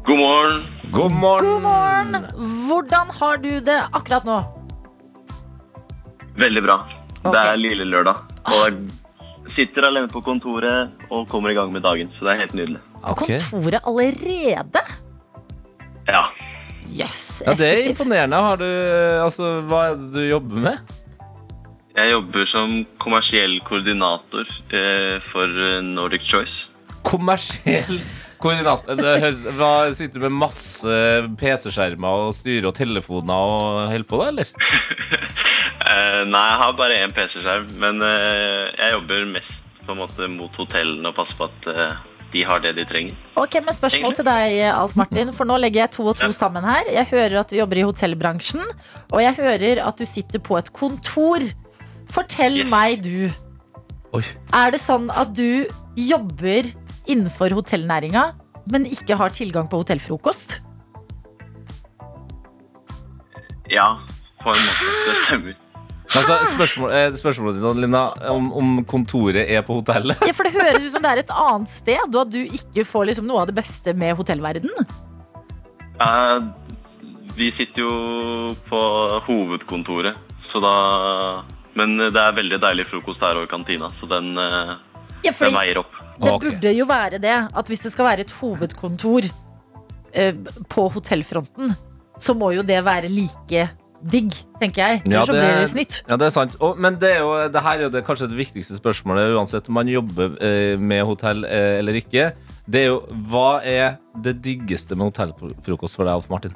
[0.06, 0.62] God morgen.
[0.92, 1.46] God morgen.
[1.46, 2.26] God morgen.
[2.68, 4.44] Hvordan har du det akkurat nå?
[6.40, 6.99] Veldig bra.
[7.24, 7.34] Ok.
[7.36, 8.76] Det er lille lørdag, og er
[9.58, 12.82] sitter alene på kontoret og kommer i gang med dagen, så det er helt nydelig.
[13.02, 13.40] Okay.
[13.50, 14.86] Kontoret allerede?
[16.10, 16.24] Ja.
[16.90, 18.38] Yes, Ja, det er imponerende.
[18.42, 18.66] Har du,
[19.22, 20.96] altså, hva er det du jobber med?
[22.00, 26.66] Jeg jobber som kommersiell koordinator eh, for eh, Nordic Choice.
[27.06, 28.00] Kommersiell
[28.42, 28.98] koordinator.
[28.98, 30.98] Det høres, hva, sitter du med masse
[31.42, 34.54] PC-skjermer og styrer og telefoner og holder på, da, eller?
[35.90, 39.56] Eh, nei, jeg har bare én PC-skjerm, men uh, jeg jobber mest
[39.88, 41.96] på en måte mot hotellene og passer på at uh,
[42.30, 43.16] de har det de trenger.
[43.42, 45.32] Ok, men Spørsmål til deg, Alf Martin.
[45.34, 46.36] For nå legger jeg to og to Ja.
[46.36, 46.86] sammen her.
[46.94, 48.62] Jeg hører at du jobber i hotellbransjen,
[49.10, 51.42] og jeg hører at du sitter på et kontor.
[52.14, 52.70] Fortell Yes.
[52.70, 53.30] meg, du.
[54.14, 54.22] Oi.
[54.54, 55.66] Er det sånn at du
[55.98, 56.70] jobber
[57.10, 58.28] innenfor hotellnæringa,
[58.70, 60.60] men ikke har tilgang på hotellfrokost?
[63.74, 63.90] Ja,
[64.44, 64.94] på en måte.
[65.08, 65.58] Det stemmer.
[66.18, 68.00] Altså, spørsmål, eh, spørsmålet ditt, Adelina,
[68.34, 70.18] om, om kontoret er på hotellet.
[70.26, 72.86] Ja, for Det høres ut som det er et annet sted, og at du ikke
[72.88, 74.74] får liksom noe av det beste med hotellverden.
[76.02, 76.38] Eh,
[77.38, 77.94] vi sitter jo
[78.72, 78.82] på
[79.28, 80.18] hovedkontoret,
[80.52, 80.76] så da
[81.78, 84.72] Men det er veldig deilig frokost her og i kantina, så den, eh,
[85.24, 85.94] Ja, den veier opp.
[86.20, 87.36] Det burde jo være det.
[87.56, 89.30] At hvis det skal være et hovedkontor
[90.14, 90.34] eh,
[90.68, 91.76] på hotellfronten,
[92.20, 93.70] så må jo det være like
[94.04, 94.32] digg,
[94.62, 95.02] tenker jeg.
[95.12, 96.04] Ja, det- blir det snitt.
[96.08, 96.56] Ja, det er sant.
[96.62, 99.68] Og, men det, er jo, det her er jo det, kanskje det viktigste spørsmålet, uansett
[99.70, 102.32] om man jobber eh, med hotell eh, eller ikke.
[102.70, 103.00] Det er jo
[103.32, 106.54] hva er det diggeste med hotellfrokost for deg, Alf Martin?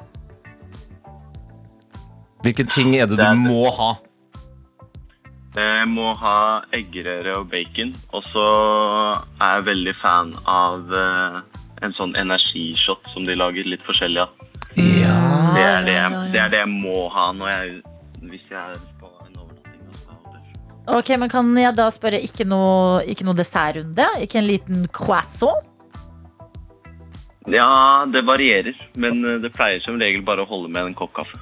[2.44, 3.94] Hvilke ting er det Det er du må ha?
[5.54, 8.46] Jeg må ha eggerøre og bacon, og så
[9.40, 11.36] er jeg veldig fan av eh,
[11.86, 14.32] en sånn energishot som de lager, litt forskjellig av.
[14.76, 15.18] Ja.
[15.54, 15.98] Det er det,
[16.32, 17.74] det er det jeg må ha når jeg,
[18.30, 19.84] hvis jeg er på en overnatting.
[20.08, 20.96] hotell.
[20.96, 24.08] Ok, men Kan jeg da spørre ikke noe, ikke noe dessertrunde?
[24.24, 25.70] Ikke en liten croissant?
[27.46, 27.68] Ja,
[28.08, 31.36] det varierer, men eh, det pleier som regel bare å holde med en kopp kaffe.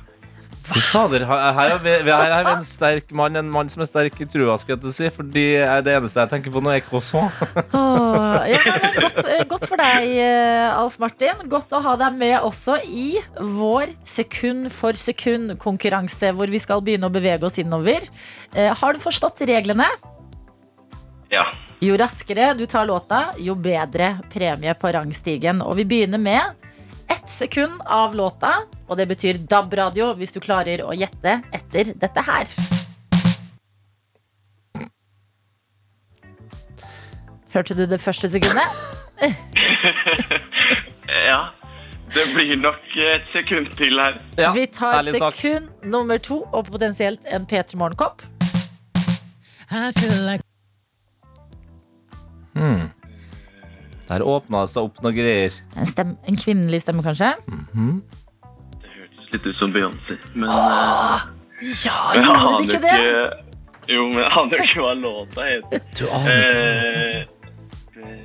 [0.63, 3.69] Fy fader, her her har vi, vi- her er vi en sterk mann, en mann
[3.73, 5.09] som er sterk i trua, skal jeg si.
[5.11, 5.45] Fordi
[5.83, 7.33] det eneste jeg tenker på nå, er croissant.
[7.75, 11.43] Oh, ja, men godt, eh, godt for deg, eh, Alf Martin.
[11.51, 17.11] Godt å ha deg med også i vår sekund for sekund-konkurranse, hvor vi skal begynne
[17.11, 18.07] å bevege oss innover.
[18.55, 19.89] Eh, Har du forstått reglene?
[21.33, 21.47] Ja.
[21.83, 25.63] Jo raskere du tar låta, jo bedre premie på rangstigen.
[25.67, 26.43] Og vi begynner med
[27.13, 28.53] ett sekund av låta,
[28.89, 32.53] og det betyr DAB-radio hvis du klarer å gjette etter dette her.
[37.53, 38.79] Hørte du det første sekundet?
[41.31, 41.43] ja.
[42.13, 44.19] Det blir nok et sekund til her.
[44.37, 48.25] Ja, vi tar sekund nummer to og potensielt en P3 Morgenkopp.
[49.73, 50.52] Hmm.
[54.13, 55.55] Der åpna det seg opp noen greier.
[55.77, 57.31] En, stemme, en kvinnelig stemme, kanskje?
[57.49, 61.23] Det hørtes litt ut som Beyoncé, men Åh,
[61.87, 62.97] Ja, jeg gjorde det ikke det?
[63.93, 65.87] Jo, men jeg aner ikke hva låta heter.
[65.97, 67.27] Du aner ikke.
[68.03, 68.23] Eh,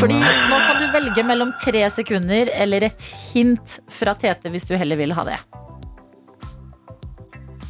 [0.00, 4.74] Fordi nå kan du velge mellom tre sekunder eller et hint fra Tete hvis du
[4.78, 5.38] heller vil ha det.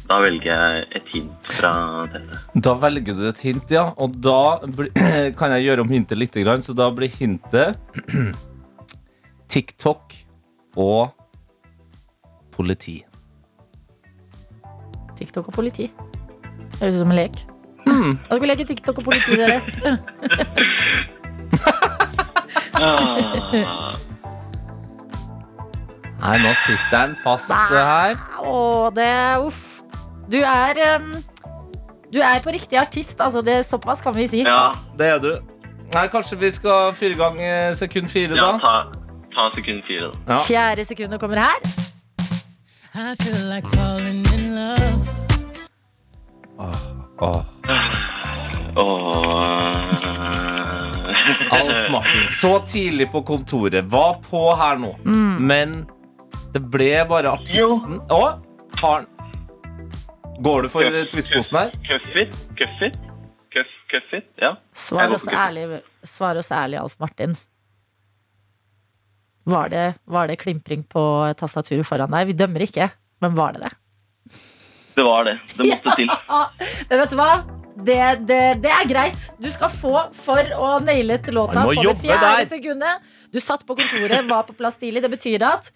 [0.09, 2.39] da velger jeg et hint fra dette.
[2.65, 3.85] Da velger du et hint, ja.
[4.01, 4.89] Og da bli,
[5.39, 7.79] kan jeg gjøre om hintet litt, så da blir hintet
[9.53, 10.15] TikTok
[10.79, 11.13] og
[12.53, 12.99] politi.
[15.17, 15.89] TikTok og politi.
[16.79, 17.43] Høres ut som en lek.
[17.83, 18.15] Mm.
[18.17, 19.61] Da skal vi leke TikTok og politi, dere.
[22.73, 23.93] Ah,
[26.23, 28.15] Nei, nå sitter den fast her.
[28.39, 29.11] Å, det
[29.43, 29.61] Uff.
[30.31, 31.11] Du er um,
[32.13, 33.41] Du er på riktig artist, altså.
[33.41, 34.43] Det, er såpass kan vi si.
[34.45, 35.39] ja, Det er du.
[35.93, 38.57] Nei, Kanskje vi skal fyre i gang eh, sekund fire, ja da?
[38.61, 38.83] ta,
[39.33, 40.13] ta sekund fire, da.
[40.33, 40.39] Ja.
[40.47, 41.59] Fjerde sekundet kommer her.
[47.23, 47.43] Åh.
[48.75, 49.53] Åh.
[51.57, 53.85] Alf Martin, så tidlig på kontoret.
[53.89, 54.95] Var på her nå.
[55.39, 55.83] Men
[56.53, 58.21] det ble bare artisten Å,
[58.81, 59.05] har han
[60.39, 61.71] Går du for eh, twistposen her?
[61.87, 62.35] Cuffit?
[62.57, 62.97] Cuffit?
[63.53, 64.25] Cuff, cuffit?
[64.41, 64.55] Ja.
[64.73, 67.35] Svar oss ærlig, svar oss ærlig Alf Martin.
[69.43, 71.03] Var det, var det klimpring på
[71.37, 72.29] tastaturet foran deg?
[72.31, 72.87] Vi dømmer ikke,
[73.21, 73.73] men var det det?
[74.95, 75.35] Det var det.
[75.57, 76.09] Det måtte til.
[76.89, 77.29] Men vet du hva?
[77.83, 79.23] Det, det, det er greit.
[79.41, 79.93] Du skal få
[80.23, 82.49] for å naile til låta på det fjerde der.
[82.51, 83.13] sekundet.
[83.33, 85.01] Du satt på kontoret, var på plass tidlig.
[85.03, 85.71] Det betyr at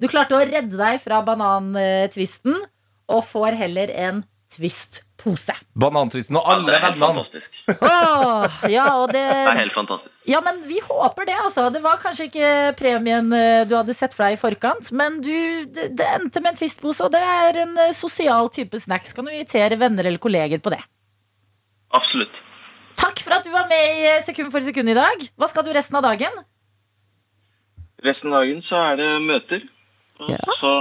[0.00, 2.56] du klarte å redde deg fra banantvisten
[3.08, 5.54] og får heller en banantvistpose.
[5.80, 7.22] Banantvisten og alle vennene.
[7.22, 7.48] fantastisk.
[8.74, 10.10] Ja, og det Det er helt fantastisk.
[10.28, 11.70] Ja, men vi håper det, altså.
[11.72, 15.32] Det var kanskje ikke premien eh, du hadde sett for deg i forkant, men du,
[15.72, 19.14] det, det endte med en Twist-pose, og det er en eh, sosial type snacks.
[19.16, 20.82] Kan du invitere venner eller kolleger på det?
[21.96, 22.36] Absolutt.
[23.00, 25.24] Takk for at du var med i eh, Sekund for sekund i dag.
[25.40, 26.42] Hva skal du resten av dagen?
[28.04, 29.64] Resten av dagen så er det møter.
[30.20, 30.44] Og Ja.
[30.60, 30.72] så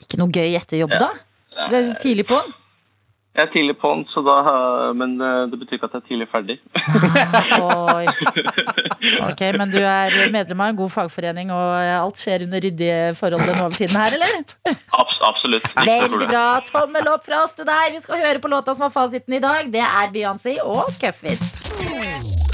[0.00, 1.12] Ikke noe gøy etter jobb, da?
[1.68, 2.40] Du er så tidlig på.
[3.30, 4.00] Jeg er tidlig på'n,
[4.98, 6.56] Men eh, det betyr ikke at jeg er tidlig ferdig.
[7.62, 8.06] Oi.
[9.30, 13.46] Ok, Men du er medlem av en god fagforening, og alt skjer under ryddige forhold
[13.46, 14.76] den over tiden her, eller?
[14.98, 15.70] Abs absolutt.
[15.78, 16.44] Veldig bra.
[16.68, 17.94] Tommel opp fra oss til deg.
[17.94, 19.72] Vi skal høre på låta som har fasiten i dag.
[19.72, 22.49] Det er Beyoncé og Cuff It.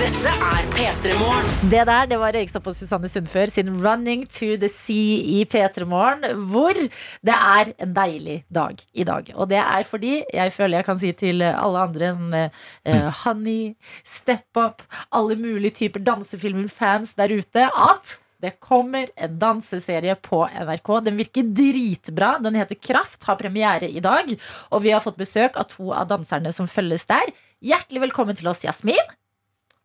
[0.00, 1.48] Dette er P3 Morgen.
[1.68, 5.84] Det der det var Røyksopp og Susanne Sundfør sin 'Running to the Sea' i P3
[5.84, 9.28] Morgen, hvor det er en deilig dag i dag.
[9.34, 13.74] Og det er fordi jeg føler jeg kan si til alle andre sånn uh, Honey,
[14.02, 14.80] Step Up,
[15.12, 20.96] alle mulige typer dansefilmer-fans der ute, at det kommer en danseserie på NRK.
[21.04, 22.38] Den virker dritbra.
[22.40, 24.32] Den heter Kraft, har premiere i dag.
[24.72, 27.36] Og vi har fått besøk av to av danserne som følges der.
[27.60, 29.04] Hjertelig velkommen til oss, Jasmin.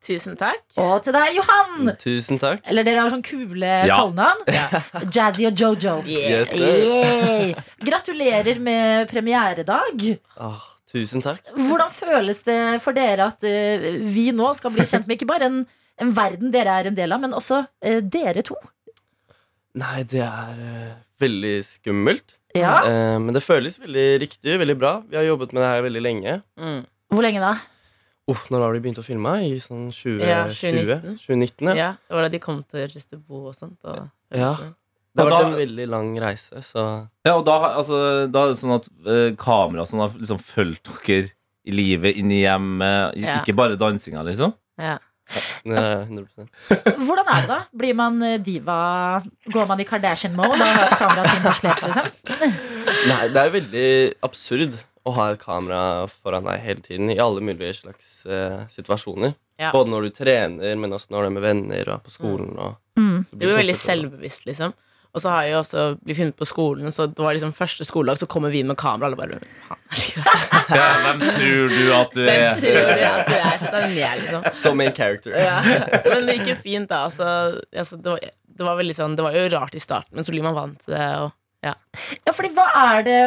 [0.05, 0.61] Tusen takk.
[0.77, 1.89] Og til deg, Johan.
[2.01, 2.61] Tusen takk.
[2.69, 3.97] Eller dere har sånn kule Ja.
[3.97, 4.43] kallenavn.
[5.15, 5.95] Jazzy og Jojo.
[6.05, 7.57] Yes, yeah.
[7.81, 10.05] Gratulerer med premieredag.
[10.37, 11.41] Oh, tusen takk.
[11.57, 15.49] Hvordan føles det for dere at uh, vi nå skal bli kjent med ikke bare
[15.49, 15.59] en,
[16.01, 18.57] en verden dere er en del av, men også uh, dere to?
[19.75, 20.91] Nei, det er uh,
[21.21, 22.37] veldig skummelt.
[22.55, 22.77] Ja.
[22.87, 24.91] Eh, men det føles veldig riktig, veldig bra.
[25.11, 26.35] Vi har jobbet med det her veldig lenge.
[26.55, 26.85] Mm.
[27.11, 27.49] Hvor lenge da?
[28.27, 29.31] Oh, når har de begynt å filme?
[29.45, 31.17] I sånn 20, Ja, 2019.
[31.21, 31.75] 2019 ja.
[31.77, 33.77] Ja, det var da de kom til Restebo og sånt.
[33.85, 34.55] Og, Ja.
[35.15, 36.81] Det har vært en veldig lang reise, så
[37.23, 40.89] Ja, og da, altså, da er det sånn at eh, kamera sånn, har liksom fulgt
[41.05, 41.29] dere
[41.65, 43.37] i livet, inn i hjemmet, Ja.
[43.39, 44.53] ikke bare dansinga, liksom.
[44.81, 44.97] ja.
[45.65, 46.27] Ja, er 100
[47.05, 47.55] Hvordan er det da?
[47.73, 49.23] Blir man eh, diva?
[49.49, 52.51] Går man i Kardashian-mode og har kameraet slep, liksom?
[53.09, 53.87] Nei, det er veldig
[54.27, 54.75] absurd
[55.05, 59.35] å ha et kamera foran deg hele tiden i alle mulige slags uh, situasjoner.
[59.61, 59.69] Ja.
[59.71, 62.55] Både når du trener, men også når du er med venner og er på skolen.
[62.57, 63.25] Og, Mm.
[63.27, 64.73] så Du blir blir veldig sånn- selvbevisst, liksom.
[65.15, 68.17] Og så har jeg også blitt funnet på skolen, så det var liksom første skoledag,
[68.19, 69.39] så kommer vi inn med kamera, alle bare.
[70.75, 72.55] Ja, hvem tror du at du er?
[72.55, 73.57] Hvem tror du at du er?
[73.61, 74.47] Sett er ned, liksom.
[74.65, 75.31] Som main character.
[75.37, 75.61] Ja.
[76.09, 77.03] Men det gikk jo fint, da.
[77.09, 77.27] Altså,
[77.75, 78.19] altså, det, var,
[78.59, 80.79] det var veldig sånn Det var jo rart i starten, men så blir man vant
[80.83, 81.07] til det.
[81.23, 81.31] Og,
[81.65, 83.19] Ja, fordi hva er, det,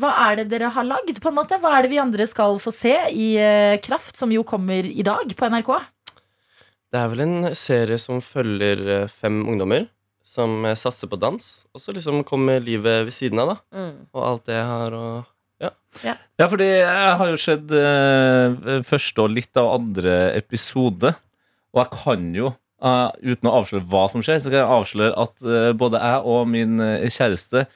[0.00, 1.58] hva er det dere har lagd, på en måte?
[1.60, 5.04] Hva er det vi andre skal få se i eh, Kraft, som jo kommer i
[5.06, 5.74] dag på NRK?
[6.92, 9.88] Det er vel en serie som følger eh, fem ungdommer
[10.32, 11.50] som eh, satser på dans.
[11.72, 13.84] Og så liksom kommer livet ved siden av, da.
[14.14, 15.28] Og alt det jeg har og
[16.40, 21.12] Ja, fordi jeg har jo sett eh, første og litt av andre episode,
[21.72, 22.48] og jeg kan jo,
[22.82, 26.26] eh, uten å avsløre hva som skjer, så kan jeg avsløre at uh, både jeg
[26.34, 27.66] og min eh, kjæreste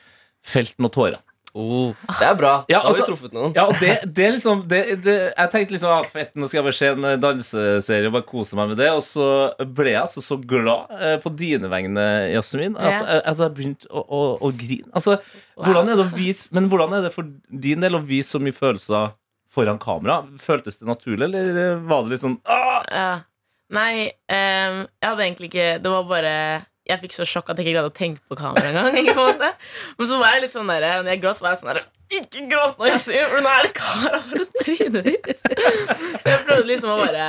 [0.47, 1.17] felte noen tårer.
[1.57, 2.51] oh, Det er bra.
[2.69, 3.53] Ja, da har altså- vi truffet noen.
[3.55, 6.65] Ja, og det, det liksom det, det, Jeg tenkte liksom ah, fett, nå skal jeg
[6.67, 8.91] bare se en danseserie og bare kose meg med det.
[8.93, 9.27] Og så
[9.65, 12.03] ble jeg altså så glad eh, på dine vegne,
[12.35, 13.21] Jasmin, at, Ja.
[13.33, 14.91] at jeg begynte å, å, å grine.
[14.93, 15.17] Altså,
[15.57, 18.43] hvordan er det å vise Men hvordan er det for din del å vise så
[18.43, 19.15] mye følelser
[19.49, 20.19] foran kamera?
[20.37, 22.83] Føltes det naturlig, eller var det litt sånn ah!
[22.93, 23.09] ja.
[23.73, 26.33] Nei, um, jeg hadde egentlig ikke Det var bare
[26.87, 28.95] Jeg fikk så sjokk at jeg ikke greide å tenke på kamera engang.
[28.95, 29.43] en.
[29.97, 31.81] Men så var jeg litt sånn der, når jeg gråt, så var jeg sånn der
[32.21, 35.31] Ikke gråt når jeg sier for nå er det kamera for trynet ditt.
[35.43, 37.27] Så jeg prøvde liksom å bare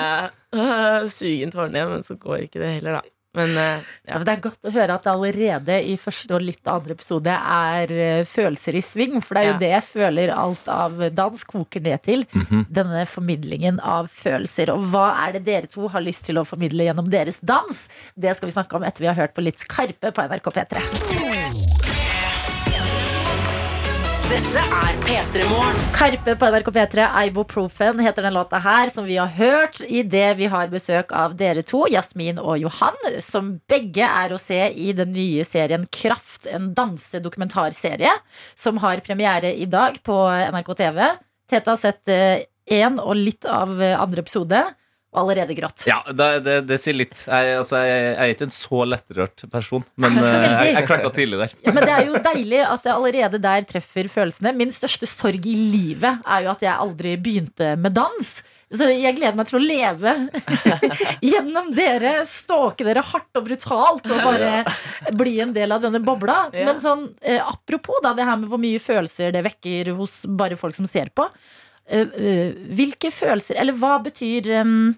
[0.55, 3.17] uh, suge inn tårene igjen, men så går ikke det heller, da.
[3.37, 6.43] Men øh, Ja, men det er godt å høre at det allerede i første og
[6.43, 9.19] litt andre episode er eh, følelser i sving.
[9.23, 9.59] For det er jo Ja.
[9.62, 12.25] det jeg føler alt av dans koker ned til.
[12.73, 14.73] Denne formidlingen av følelser.
[14.75, 17.85] Og hva er det dere to har lyst til å formidle gjennom deres dans?
[18.17, 21.38] Det skal vi snakke om etter vi har hørt på litt Karpe på NRK P3.
[24.29, 25.79] Dette er P3 Morgen.
[25.97, 30.35] Karpe på NRK P3, Ibuprofen heter den låta her, som vi har hørt i det
[30.37, 34.93] vi har besøk av dere to, Jasmin og Johan, som begge er å se i
[34.93, 38.12] den nye serien Kraft, en dansedokumentarserie,
[38.53, 40.18] som har premiere i dag på
[40.53, 41.01] NRK TV.
[41.49, 42.12] Tete har sett
[42.68, 44.61] én og litt av eh, andre episode,
[45.09, 45.86] og allerede grått.
[45.88, 47.16] Ja, det, det, det sier litt.
[47.24, 51.12] Jeg, altså, jeg, jeg er ikke en så lettrørt person, men eh, jeg, jeg klekka
[51.16, 51.54] tidlig der.
[51.64, 54.52] Ja, men det er jo deilig at jeg allerede der treffer følelsene.
[54.59, 58.38] Min største sorg i livet er jo at jeg aldri begynte med dans.
[58.68, 60.12] Så jeg gleder meg til å leve
[61.30, 66.50] gjennom dere, stalke dere hardt og brutalt og bare bli en del av denne bobla.
[66.52, 66.66] Ja.
[66.68, 70.61] Men sånn, eh, apropos da, det her med hvor mye følelser det vekker hos bare
[70.61, 71.24] folk som ser på.
[71.89, 74.51] Eh, eh, hvilke følelser, eller hva betyr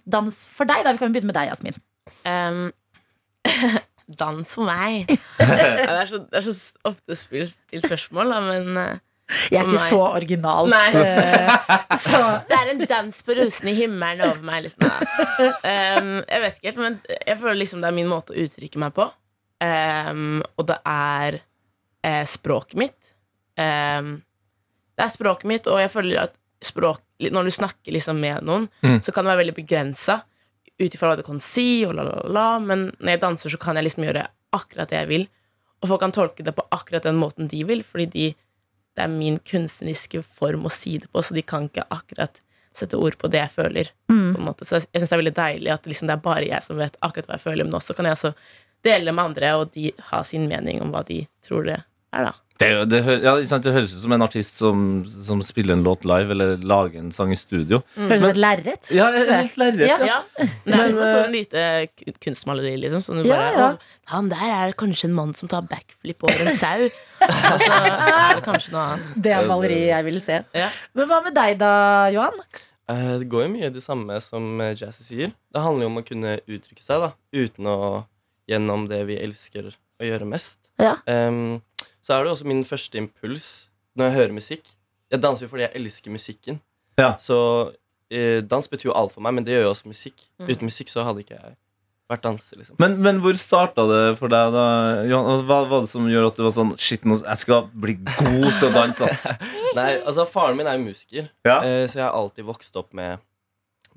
[0.04, 0.84] dans for deg?
[0.84, 0.94] da?
[0.94, 1.78] Vi kan begynne med deg, Jasmin.
[2.26, 2.68] Um,
[4.18, 5.06] dans for meg.
[5.38, 6.56] Det, er så, det er så
[6.88, 8.98] ofte spilt til spørsmål, da, men eh,
[9.52, 10.72] Jeg er ikke så original.
[12.04, 12.18] Så
[12.48, 14.64] Det er en dans på rosene i himmelen over meg.
[14.64, 14.88] Liksom.
[14.90, 18.82] Um, jeg vet ikke helt, men jeg føler liksom det er min måte å uttrykke
[18.82, 19.06] meg på.
[19.60, 21.38] Um, og det er
[22.06, 23.14] eh, språket mitt.
[23.60, 24.16] Um,
[24.98, 27.00] det er språket mitt, og jeg føler at språk,
[27.32, 29.00] når du snakker liksom med noen, Mm.
[29.02, 30.20] så kan det være veldig begrensa
[30.80, 33.58] ut ifra hva du kan si, og la, la, la, men når jeg danser, så
[33.60, 35.26] kan jeg liksom gjøre akkurat det jeg vil.
[35.82, 38.28] Og folk kan tolke det på akkurat den måten de vil, fordi de,
[38.96, 42.40] det er min kunstneriske form å si det på, så de kan ikke akkurat
[42.76, 43.88] sette ord på det jeg føler.
[44.08, 44.32] Mm.
[44.34, 44.64] På en måte.
[44.68, 46.96] Så jeg syns det er veldig deilig at liksom, det er bare jeg som vet
[47.02, 48.34] akkurat hva jeg føler, men også kan jeg altså
[48.84, 52.32] dele med andre, og de har sin mening om hva de tror det er, da.
[52.60, 56.02] Det, det, ja, sant, det høres ut som en artist som, som spiller en låt
[56.04, 57.78] live, eller lager en sang i studio.
[57.96, 58.90] Høres ut som et lerret.
[58.92, 59.86] Ja, helt lerret.
[59.88, 59.96] Ja.
[60.04, 60.18] Ja.
[60.36, 61.62] Ja, Men, jo eh, sånn lite
[62.20, 63.00] kunstmaleri, liksom.
[63.06, 63.70] Sånn du bare ja.
[63.70, 66.84] «Å, Han der er kanskje en mann som tar backflip over en sau.
[67.24, 69.14] altså, er det kanskje noe annet.
[69.24, 70.42] Det er maleri jeg ville se.
[70.56, 70.68] Ja.
[70.98, 71.72] Men hva med deg da,
[72.12, 72.36] Johan?
[72.92, 75.32] Eh, Det går jo mye det samme som eh, Jazzy sier.
[75.54, 77.78] Det handler jo om å kunne uttrykke seg da uten å
[78.50, 80.58] gjennom det vi elsker å gjøre mest.
[80.82, 80.96] Ja.
[81.08, 81.60] Em,
[82.10, 83.44] så er det også min første impuls
[83.94, 84.66] når jeg hører musikk.
[85.10, 86.56] Jeg danser jo fordi jeg elsker musikken.
[86.98, 87.12] Ja.
[87.22, 87.36] Så
[88.10, 90.16] eh, dans betyr jo alt for meg, men det gjør jo også musikk.
[90.42, 90.48] Mm.
[90.50, 91.54] Uten musikk så hadde ikke jeg
[92.10, 92.74] vært danser, liksom.
[92.82, 94.64] Men, men hvor starta det for deg, da?
[95.06, 95.44] Johan?
[95.46, 98.48] Hva var det som gjør at du var sånn Shit, nå, jeg skal bli god
[98.58, 99.28] til å danse, ass.
[99.78, 101.60] Nei, altså Faren min er jo musiker, Ja.
[101.62, 103.22] eh, så jeg har alltid vokst opp med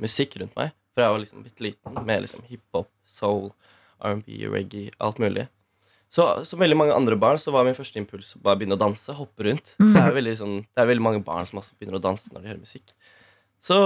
[0.01, 0.76] musikk rundt meg.
[0.93, 3.49] For jeg var liksom bitte liten med liksom hiphop, soul,
[4.05, 5.47] R&B, reggae, alt mulig.
[6.14, 8.82] Så som veldig mange andre barn så var min første impuls å bare begynne å
[8.82, 9.16] danse.
[9.18, 9.72] Hoppe rundt.
[9.82, 9.93] Mm.
[9.95, 12.43] det er, veldig, sånn, det er veldig mange barn som også begynner å danse når
[12.43, 12.93] de hører musikk.
[13.64, 13.78] Så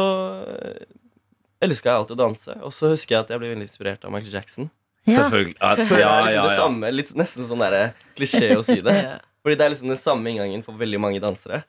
[1.64, 2.58] elska jeg alltid å danse.
[2.68, 4.70] Og så husker jeg at jeg ble veldig inspirert av Michael Jackson.
[5.08, 5.56] Selvfølgelig.
[5.56, 7.78] Ja, For det ja, liksom ja, det samme, litt, nesten sånn der
[8.18, 8.98] klisjé å si det.
[9.48, 11.62] Fordi det er liksom den samme inngangen for veldig mange dansere.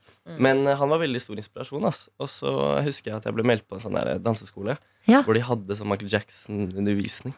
[0.42, 1.84] Men eh, han var veldig stor inspirasjon.
[1.86, 2.08] Ass.
[2.18, 2.50] Og så
[2.82, 4.74] husker jeg at jeg ble meldt på en sånn der danseskole
[5.06, 5.20] Ja.
[5.22, 7.36] hvor de hadde sånn Michael Jackson-undervisning.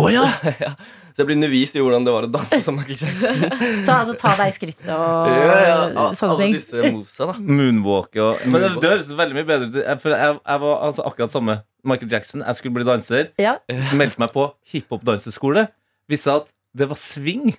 [0.00, 0.26] Å ja!
[0.64, 0.74] ja.
[1.14, 3.44] Så jeg ble undervist i hvordan det var å danse som Michael Jackson.
[3.86, 6.56] Så altså ta deg i skrittet og Ja, ja, sånne sånne Alle ting.
[6.56, 7.36] disse movesa, da.
[7.38, 8.80] Moonwalk og Men det, Moonwalk.
[8.82, 9.78] det høres veldig mye bedre ut.
[10.02, 11.56] For jeg, jeg var altså akkurat samme.
[11.86, 12.42] Michael Jackson.
[12.42, 13.30] Jeg skulle bli danser.
[13.38, 13.54] Ja.
[13.94, 15.68] Meldte meg på hiphop-danseskole.
[16.10, 17.52] Visste at det var swing.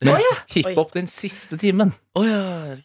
[0.54, 1.90] Hiphop den siste timen.
[2.16, 2.38] Oh, ja.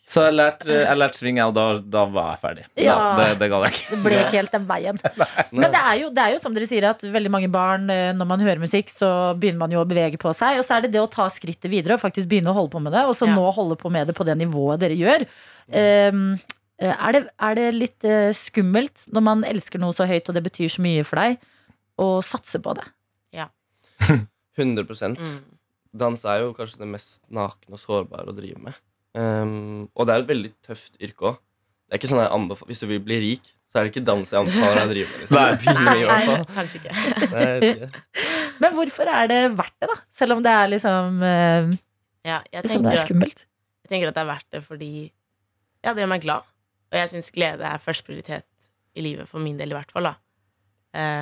[0.07, 2.65] Så jeg lærte jeg lærte swing, og da, da var jeg ferdig.
[2.83, 2.95] Ja.
[2.95, 3.85] Da, det, det ga jeg ikke.
[3.93, 4.99] Det ble ikke helt den veien.
[5.55, 8.09] Men det er, jo, det er jo som dere sier at veldig mange barn, eh,
[8.17, 9.09] når man hører musikk, så
[9.39, 10.59] begynner man jo å bevege på seg.
[10.59, 12.83] Og så er det det å ta skrittet videre og faktisk begynne å holde på
[12.83, 13.05] med det.
[13.07, 13.37] Og så Ja.
[13.39, 15.25] nå holde på med det på det nivået dere gjør.
[15.71, 16.35] Um,
[16.83, 20.43] er, det, er det litt eh, skummelt når man elsker noe så høyt, og det
[20.51, 21.39] betyr så mye for deg,
[21.95, 22.83] å satse på det?
[23.39, 23.47] Ja.
[24.59, 25.39] 100 Mm.
[25.95, 28.77] Dans er jo kanskje det mest nakne og sårbare å drive med.
[29.15, 31.37] Um, og det er et veldig tøft yrke òg.
[31.85, 34.05] Det er ikke sånn jeg anbefaler Hvis du vil bli rik, så er det ikke
[34.07, 35.21] dans jeg anbefaler deg å drive med.
[35.21, 35.37] Liksom.
[35.37, 35.75] Nei.
[35.77, 36.45] nei, med, i hvert fall.
[36.55, 36.95] kanskje ikke.
[37.35, 37.89] Nei, ikke.
[38.63, 39.97] Men hvorfor er det verdt det, da?
[40.19, 41.75] Selv om det er liksom uh,
[42.25, 43.45] Ja, jeg, Selv om det er skummelt.
[43.85, 44.91] jeg tenker at det er verdt det fordi
[45.85, 46.51] Ja, det gjør meg glad.
[46.91, 48.47] Og jeg syns glede er førsteprioritet
[48.95, 50.07] i livet, for min del i hvert fall.
[50.09, 50.15] da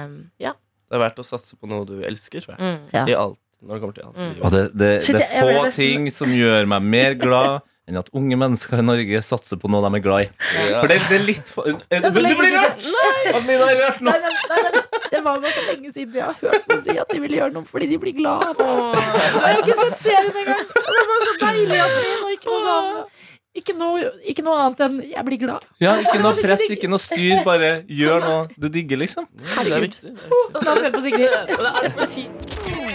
[0.05, 0.53] um, Ja.
[0.89, 2.61] Det er verdt å satse på noe du elsker, tror jeg.
[2.61, 2.89] Mm.
[2.93, 3.05] Ja.
[3.09, 3.39] I alt.
[3.63, 4.09] Når det kommer til.
[4.15, 4.33] Mm.
[4.43, 8.07] Og det, det, Shit, det er få ting som gjør meg mer glad enn at
[8.15, 10.27] unge mennesker i Norge satser på noe de er glad i.
[10.69, 10.79] Ja.
[10.79, 12.87] For det, det er litt for, er så Du lenge blir rørt!
[13.33, 14.13] Adelina er rørt nå.
[14.13, 17.11] Nei, nei, nei, det var bare så lenge siden jeg har hørt noen si at
[17.11, 18.63] de vil gjøre noe fordi de blir glad.
[18.63, 20.63] Og jeg har ikke sett serien engang.
[20.63, 22.15] Det var så deilig, Jasmin.
[22.23, 23.05] Og ikke noe sånn
[23.53, 25.67] ikke noe, ikke noe annet enn 'jeg blir glad'.
[25.83, 27.43] Ja, ikke noe press, ikke noe styr.
[27.45, 29.27] Bare gjør noe du digger, liksom.
[29.53, 29.93] Herregud.
[30.01, 31.29] det er viktig.
[31.53, 32.92] Det er viktig.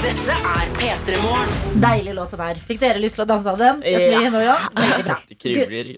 [0.00, 1.50] Dette er P3 Morgen.
[1.82, 2.58] Deilig låt den her.
[2.64, 3.82] Fikk dere lyst til å danse av den?
[3.84, 4.62] Jasmin og Jan?
[4.78, 5.16] Veldig bra.
[5.28, 5.90] Det kribler.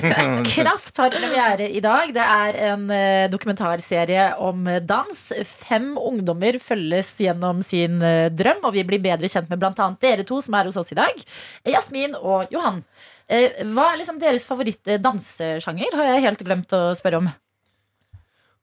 [0.56, 2.10] Kraft har premiere i dag.
[2.16, 5.22] Det er en eh, dokumentarserie om eh, dans.
[5.46, 9.88] Fem ungdommer følges gjennom sin eh, drøm, og vi blir bedre kjent med bl.a.
[10.02, 11.22] dere to som er hos oss i dag.
[11.76, 12.82] Jasmin og Johan.
[13.30, 15.94] Eh, Hva er liksom deres favoritt-dansesjanger?
[15.94, 17.30] Har jeg helt glemt å spørre om.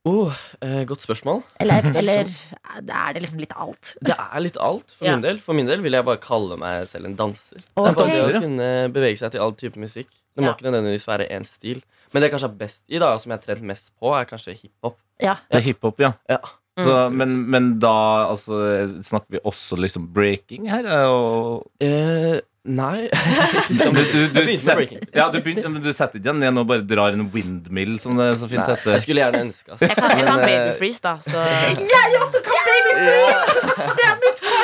[0.09, 0.33] Oh,
[0.65, 1.43] eh, godt spørsmål.
[1.61, 3.91] Eller, eller er det liksom litt alt?
[4.01, 5.13] Det er litt alt for Ja.
[5.15, 5.37] min del.
[5.43, 7.61] For min del vil jeg bare kalle meg selv en danser.
[7.75, 7.91] Okay.
[7.91, 8.39] En danser ja.
[8.39, 10.09] å kunne bevege seg til all type musikk.
[10.33, 10.55] Det må Ja.
[10.55, 11.83] ikke nødvendigvis være én stil.
[12.13, 14.25] Men det jeg kanskje er best i, da, som jeg har trent mest på, er
[14.25, 14.97] kanskje hiphop.
[15.21, 15.35] Ja.
[15.51, 16.13] Det er hiphop, ja.
[16.29, 16.39] Ja.
[16.81, 17.91] Så, men, men da
[18.31, 18.55] altså,
[19.03, 20.87] snakker vi også liksom breaking her?
[21.11, 23.07] Og, Eh, nei.
[23.70, 26.84] du, du, du, set- ja, du begynte, men du setter ikke den ned og bare
[26.86, 28.91] drar en windmill, som det så fint heter.
[28.97, 29.88] jeg skulle gjerne ønske altså.
[29.89, 31.16] Jeg kan, jeg kan Men, eh, baby freeze, da.
[31.26, 31.41] Så
[31.82, 33.95] Jeg også kan babyfreeze!
[33.97, 34.16] Det er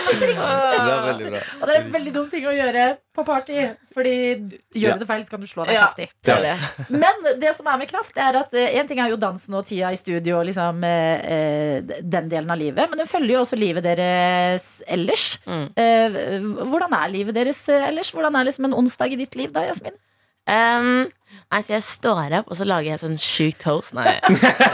[0.07, 0.39] partytriks!
[0.47, 1.41] Det er veldig bra.
[1.59, 2.85] Og det er en veldig dum ting å gjøre
[3.17, 3.59] på party.
[3.97, 4.13] Fordi
[4.77, 5.87] gjør du det feil, så kan du slå deg Ja.
[5.87, 6.07] kraftig.
[6.23, 6.89] det er det.
[7.03, 9.91] Men det som er med kraft, er at én ting er jo dansen og tida
[9.91, 13.57] i studio og liksom, eh, eh, den delen av livet, men det følger jo også
[13.59, 15.25] livet deres ellers.
[15.47, 15.65] Mm.
[15.75, 16.19] Eh,
[16.69, 18.11] hvordan er livet deres eh, ellers?
[18.13, 19.97] Hvordan er liksom en onsdag i ditt liv da, Jasmin?
[20.47, 21.09] Um,
[21.53, 23.95] nei, så jeg står opp, og så lager jeg sånn sjuk toast.
[23.97, 24.17] Nei.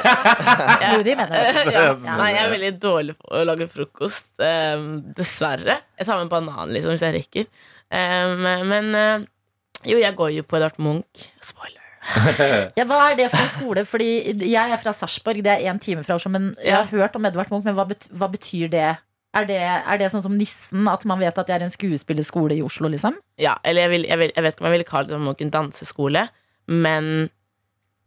[0.84, 1.76] Smoothie, mener jeg.
[1.76, 1.86] ja.
[2.08, 4.32] Nei, jeg er veldig dårlig på å lage frokost.
[4.42, 5.80] Um, dessverre.
[6.00, 7.48] Jeg tar med en banan liksom, hvis jeg rekker.
[7.94, 9.30] Um, men uh,
[9.84, 11.30] jo, jeg går jo på Edvard Munch.
[11.44, 11.80] Spoiler.
[12.78, 13.86] Ja, hva er det for en skole?
[13.88, 14.10] Fordi
[14.50, 16.34] jeg er fra Sarpsborg, det er én time fra Oslo.
[16.34, 18.90] Men jeg har hørt om Edvard Munch, men hva, bet hva betyr det?
[19.34, 19.58] Er, det?
[19.64, 22.92] er det sånn som Nissen, at man vet at det er en skuespillerskole i Oslo,
[22.92, 23.16] liksom?
[23.42, 25.42] Ja, eller jeg, vil, jeg, vil, jeg vet ikke om jeg ville kalt det Munch
[25.42, 26.28] en danseskole,
[26.68, 27.30] men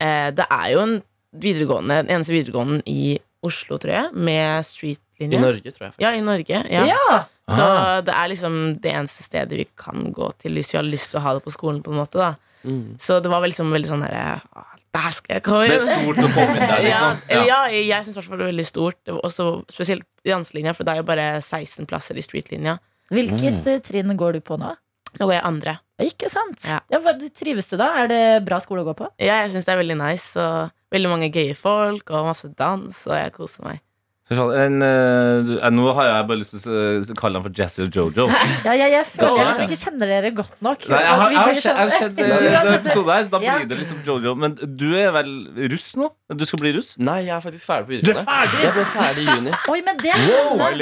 [0.00, 0.96] eh, det er jo en
[1.36, 5.36] videregående, den eneste videregående i Oslo, tror jeg, med streetlinje.
[5.38, 5.42] I.
[5.42, 5.94] Norge, tror jeg.
[6.02, 6.62] Ja, i Norge.
[6.72, 6.86] Ja.
[6.88, 7.18] Ja!
[7.46, 8.00] Så Ah.
[8.02, 11.20] det er liksom det eneste stedet vi kan gå til hvis vi har lyst til
[11.20, 11.82] å ha det på skolen.
[11.82, 12.34] på en måte da
[12.66, 12.96] Mm.
[12.98, 16.18] Så det var liksom veldig sånn herre «Ah, Der skal jeg komme Det er stort
[16.18, 17.18] å komme inn der, liksom.
[17.30, 19.12] Ja, ja, jeg syns det var veldig stort.
[19.12, 22.78] Også spesielt i danselinja, for det er jo bare 16 plasser i streetlinja.
[23.12, 23.82] Hvilket mm.
[23.86, 24.72] trinn går du på nå?
[25.20, 25.76] Nå går jeg andre.
[26.02, 26.60] Ikke sant?
[26.68, 26.80] Ja.
[26.92, 27.00] Ja,
[27.32, 27.88] trives du da?
[28.02, 29.08] Er det bra skole å gå på?
[29.22, 30.34] Ja, jeg syns det er veldig nice.
[30.36, 33.82] Og veldig mange gøye folk og masse dans, og jeg koser meg.
[34.26, 37.94] En, uh, eh, nå har jeg bare lyst til å kalle han for Jazzy og
[37.94, 38.24] Jojo.
[38.66, 40.86] Ja, jeg, jeg føler jeg liksom ikke kjenner dere godt nok.
[40.90, 42.24] Nei, jeg har, jeg har sett, eh, sett det.
[43.06, 43.28] her.
[43.30, 43.54] Da Ja.
[43.60, 44.32] blir det liksom Jojo.
[44.34, 45.30] Men du er vel
[45.70, 46.08] russ nå?
[46.34, 46.96] Du skal bli russ?
[46.98, 48.16] Nei, jeg er faktisk ferdig på videregående.
[48.16, 48.64] Du er ferdig!
[48.64, 49.54] Jeg ble ferdig i juni.
[49.76, 50.74] Oi, men det er wow.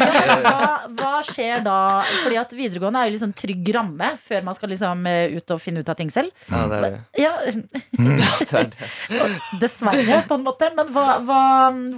[0.00, 0.64] Ja, hva,
[1.02, 1.76] hva skjer da?
[2.22, 5.04] Fordi at videregående er jo liksom trygg ramme før man skal liksom
[5.36, 6.32] ut og finne ut av ting selv.
[6.48, 7.04] Ja, det er det.
[7.20, 9.30] Ja, Ja, det, er det.
[9.60, 10.72] dessverre, på en måte.
[10.80, 11.40] Men hva, hva,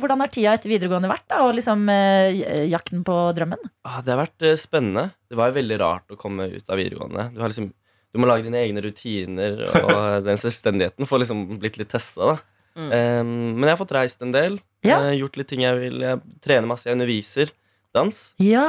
[0.03, 1.27] hvordan har tida etter videregående vært?
[1.31, 1.43] da?
[1.47, 3.63] Og liksom eh, jakten på drømmen?
[3.89, 5.09] Ah, det har vært eh, spennende.
[5.31, 7.29] Det var jo veldig rart å komme ut av videregående.
[7.35, 7.71] Du, har liksom,
[8.13, 12.37] du må lage dine egne rutiner, og den selvstendigheten får liksom blitt litt testa.
[12.77, 12.89] Mm.
[12.93, 14.59] Um, men jeg har fått reist en del.
[14.85, 14.99] Ja.
[15.09, 16.03] eh, gjort litt ting jeg vil.
[16.05, 16.85] Jeg trener masse.
[16.89, 17.55] Jeg underviser
[17.97, 18.67] dans Ja.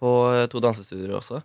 [0.00, 1.38] på eh, to dansestudier også.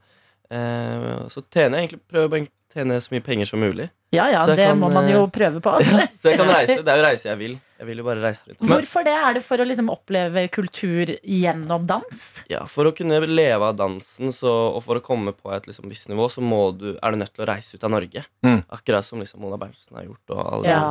[0.49, 3.89] Eh, så tjener jeg egentlig prøver å tjene så mye penger som mulig.
[4.13, 5.75] Ja ja, det kan, må man jo eh, prøve på.
[6.21, 6.79] Så jeg kan reise.
[6.81, 7.55] Det er jo reise jeg vil.
[7.79, 8.59] Jeg vil jo bare reise rundt.
[8.67, 9.13] Hvorfor det?
[9.15, 12.23] Er det for å liksom oppleve kultur gjennom dans?
[12.51, 15.87] Ja, For å kunne leve av dansen så, og for å komme på et liksom,
[15.91, 18.25] visst nivå, så må du, er du nødt til å reise ut av Norge.
[18.43, 18.61] Mm.
[18.75, 20.25] Akkurat som liksom, Mona Berntsen har gjort.
[20.35, 20.83] Og alle Ja.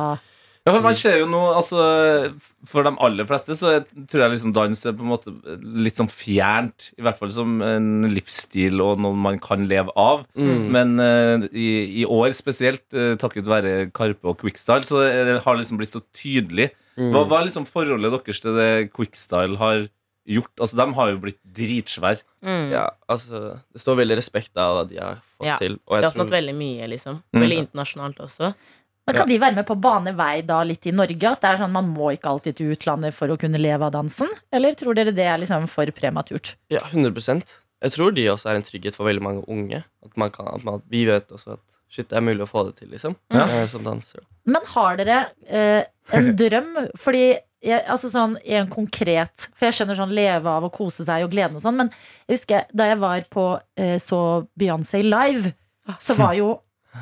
[0.69, 1.81] Ja, for man ser jo nå, altså
[2.69, 5.33] For de aller fleste så jeg, tror jeg liksom dans er på en måte
[5.81, 6.91] litt sånn fjernt.
[6.99, 10.25] I hvert fall som en livsstil og noe man kan leve av.
[10.37, 10.67] Mm.
[10.75, 11.69] Men uh, i,
[12.03, 16.03] i år spesielt, uh, takket være Karpe og Quickstyle, så det, har liksom blitt så
[16.13, 16.69] tydelig.
[16.99, 17.13] Mm.
[17.15, 19.87] Hva, hva er liksom forholdet deres til det Quickstyle har
[20.29, 20.53] gjort?
[20.59, 22.25] Altså, De har jo blitt dritsvære.
[22.45, 22.69] Mm.
[22.71, 25.79] Ja, altså Det står veldig respekt av hva de har fått Ja, til.
[25.87, 27.21] Og De jeg har oppnådd tror, veldig mye, liksom.
[27.33, 27.41] Mm.
[27.43, 28.53] Veldig internasjonalt også.
[29.09, 31.31] Men Kan de være med på å bane vei da litt i Norge?
[31.33, 33.95] At det er sånn Man må ikke alltid til utlandet for å kunne leve av
[33.97, 34.29] dansen?
[34.53, 36.53] Eller tror dere det er liksom for prematurt?
[36.73, 37.43] ja, 100%
[37.81, 39.83] Jeg tror de også er en trygghet for veldig mange unge.
[40.05, 42.65] At, man kan, at man, vi vet også at shit, det er mulig å få
[42.67, 43.15] det til, liksom.
[43.33, 43.45] Ja.
[43.47, 44.21] eh, Som danser.
[44.45, 46.73] Men har dere eh, en drøm?
[47.03, 47.23] Fordi
[47.63, 51.33] jeg, altså sånn en konkret For jeg skjønner sånn leve av å kose seg og
[51.33, 51.89] gleden og sånn, men
[52.29, 54.19] jeg husker da jeg var på eh, så
[54.59, 55.51] Beyoncé live,
[55.99, 56.53] så var jo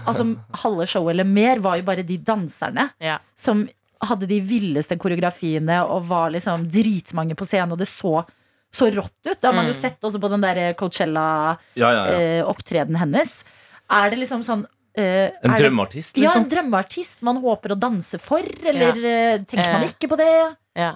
[0.05, 3.17] Altså halve showet eller mer var jo bare de danserne Ja.
[3.35, 3.67] som
[4.03, 8.25] hadde de villeste koreografiene og var liksom dritmange på scenen, og det så
[8.71, 9.39] så rått ut.
[9.39, 9.81] Det har man jo Mm.
[9.81, 10.73] sett også på den der Ja, ja, ja.
[10.73, 13.43] Coachella-opptredenen hennes.
[13.89, 14.65] Er det liksom sånn
[14.97, 16.23] eh, En drømmeartist, liksom?
[16.23, 19.37] ja, en drømmeartist man håper å danse for, eller ja.
[19.37, 19.87] tenker man Eh.
[19.93, 20.55] ikke på det?
[20.75, 20.95] Ja.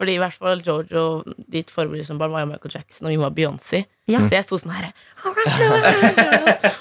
[0.00, 1.02] Fordi i hvert fall Jojo,
[1.52, 3.84] ditt forbilde som barn, var jo Michael Jackson, og hun var Beyoncé.
[4.10, 4.22] Ja.
[4.24, 4.88] Så jeg sto sånn her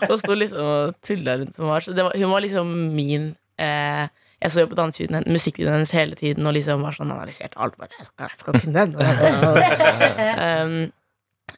[0.09, 1.85] Og sto liksom og tulla rundt som var.
[1.85, 3.27] Så det var, hun var liksom min
[3.61, 4.07] eh,
[4.41, 7.77] Jeg så jo på dansevideoen musikkvideoen hennes hele tiden og liksom var sånn analysert alt.
[7.77, 8.95] Bare, jeg skal, jeg skal kunne den.
[10.47, 10.77] um,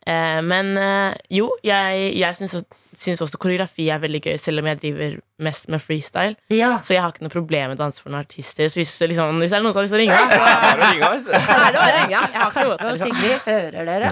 [0.05, 2.57] Eh, men eh, jo, jeg, jeg syns,
[2.91, 6.35] syns også koreografi er veldig gøy, selv om jeg driver mest med freestyle.
[6.53, 6.75] Ja.
[6.83, 8.67] Så jeg har ikke noe problem med å danse for noen artister.
[8.71, 10.39] Så hvis, liksom, hvis det er noen som har lyst til å ringe, så
[10.73, 12.23] Er det så er det bare å ringe.
[12.23, 13.13] Jeg har ikke noe liksom.
[13.13, 14.11] Sigrid, hører dere?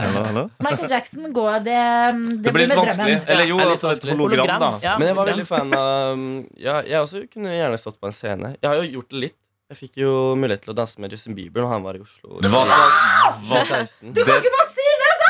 [0.00, 0.44] Hallo, hallo.
[0.66, 3.18] Michael Jackson, gå det, det, Det blir litt vanskelig.
[3.18, 3.28] drømmen.
[3.34, 4.72] Eller jo, altså et hologram, da.
[4.84, 6.26] Ja, Men jeg var veldig fan av um,
[6.58, 8.54] ja, Jeg også kunne gjerne stått på en scene.
[8.58, 9.38] Jeg har jo gjort det litt.
[9.70, 12.40] Jeg fikk jo mulighet til å danse med Justin Bieber når han var i Oslo.
[12.42, 12.78] Det var, så,
[13.52, 14.10] var 16.
[14.16, 14.69] Du kan ikke bare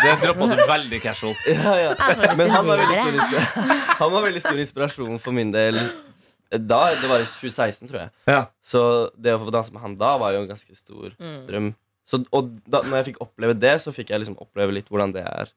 [0.05, 0.15] det!
[0.25, 1.35] Droppa du veldig casual.
[1.47, 1.91] Ja, ja.
[2.39, 3.67] Men han var, veldig stor
[4.01, 5.79] han var veldig stor inspirasjon for min del
[6.51, 6.81] da.
[6.99, 8.11] Det var i 2016, tror jeg.
[8.31, 8.41] Ja.
[8.65, 8.81] Så
[9.17, 11.41] det å få danse med han da var jo en ganske stor Mm.
[11.47, 11.71] drøm.
[12.11, 15.13] Så, og da når jeg fikk oppleve det, så fikk jeg liksom oppleve litt hvordan
[15.15, 15.53] det er.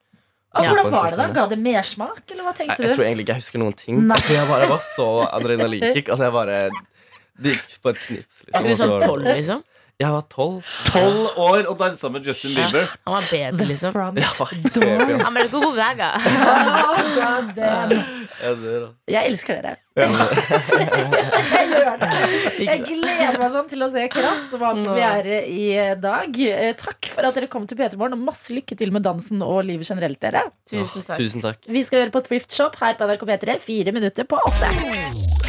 [0.54, 0.70] Ja.
[0.70, 1.26] Hvordan var det da?
[1.34, 2.84] Ga det mersmak, eller hva Jeg, du?
[2.84, 4.04] jeg tror egentlig ikke jeg husker noen ting.
[4.06, 4.20] Nei.
[4.20, 6.60] Jeg tror jeg bare var så adrenalinkick at jeg bare
[7.41, 8.44] Det gikk på et knips.
[8.54, 9.64] Er Liksom, du sånn tolv, liksom?
[10.04, 10.64] Jeg var tolv.
[10.91, 12.89] Tolv år og dansa med Justin Bieber.
[13.08, 13.93] Han var baby, liksom.
[13.95, 14.84] Front Ja, door.
[14.84, 15.38] Ja, Han.
[16.93, 17.91] Oh, God damn.
[18.43, 19.78] er- Jeg elsker dere.
[19.93, 20.08] jeg.
[22.66, 25.68] Jeg gleder meg sånn til å se Kraft, som har premiere i
[26.01, 26.39] dag.
[26.49, 29.43] Eh, Takk for at dere kom til P3 Morgen, og masse lykke til med dansen
[29.45, 30.47] og livet generelt, dere.
[30.70, 31.18] Tusen takk.
[31.22, 31.62] Tusen takk.
[31.70, 35.43] Vi skal høre på Thrift Shop her på NRK P3, fire minutter på åtte.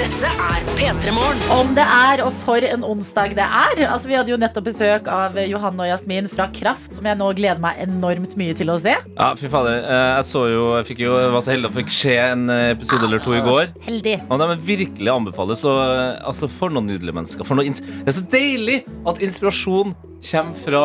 [0.00, 1.40] Dette er P3 Morgen.
[1.52, 3.82] Om det er, og for en onsdag det er.
[3.84, 7.28] Altså, vi hadde jo nettopp besøk av Johanne og Jasmin fra Kraft, som jeg nå
[7.36, 8.94] gleder meg enormt mye til å se.
[8.96, 9.82] Ja, fy fader.
[9.84, 12.70] eh, Jeg så jo, jeg fikk jo, var så heldig å fikk se en eh,
[12.72, 13.74] episode eller to i går.
[13.84, 14.16] Heldig.
[14.30, 15.66] Og de virkelig anbefales.
[15.68, 17.44] Og, eh, altså, for noen nydelige mennesker.
[17.44, 19.92] For noe det er så deilig at inspirasjon
[20.30, 20.84] kommer fra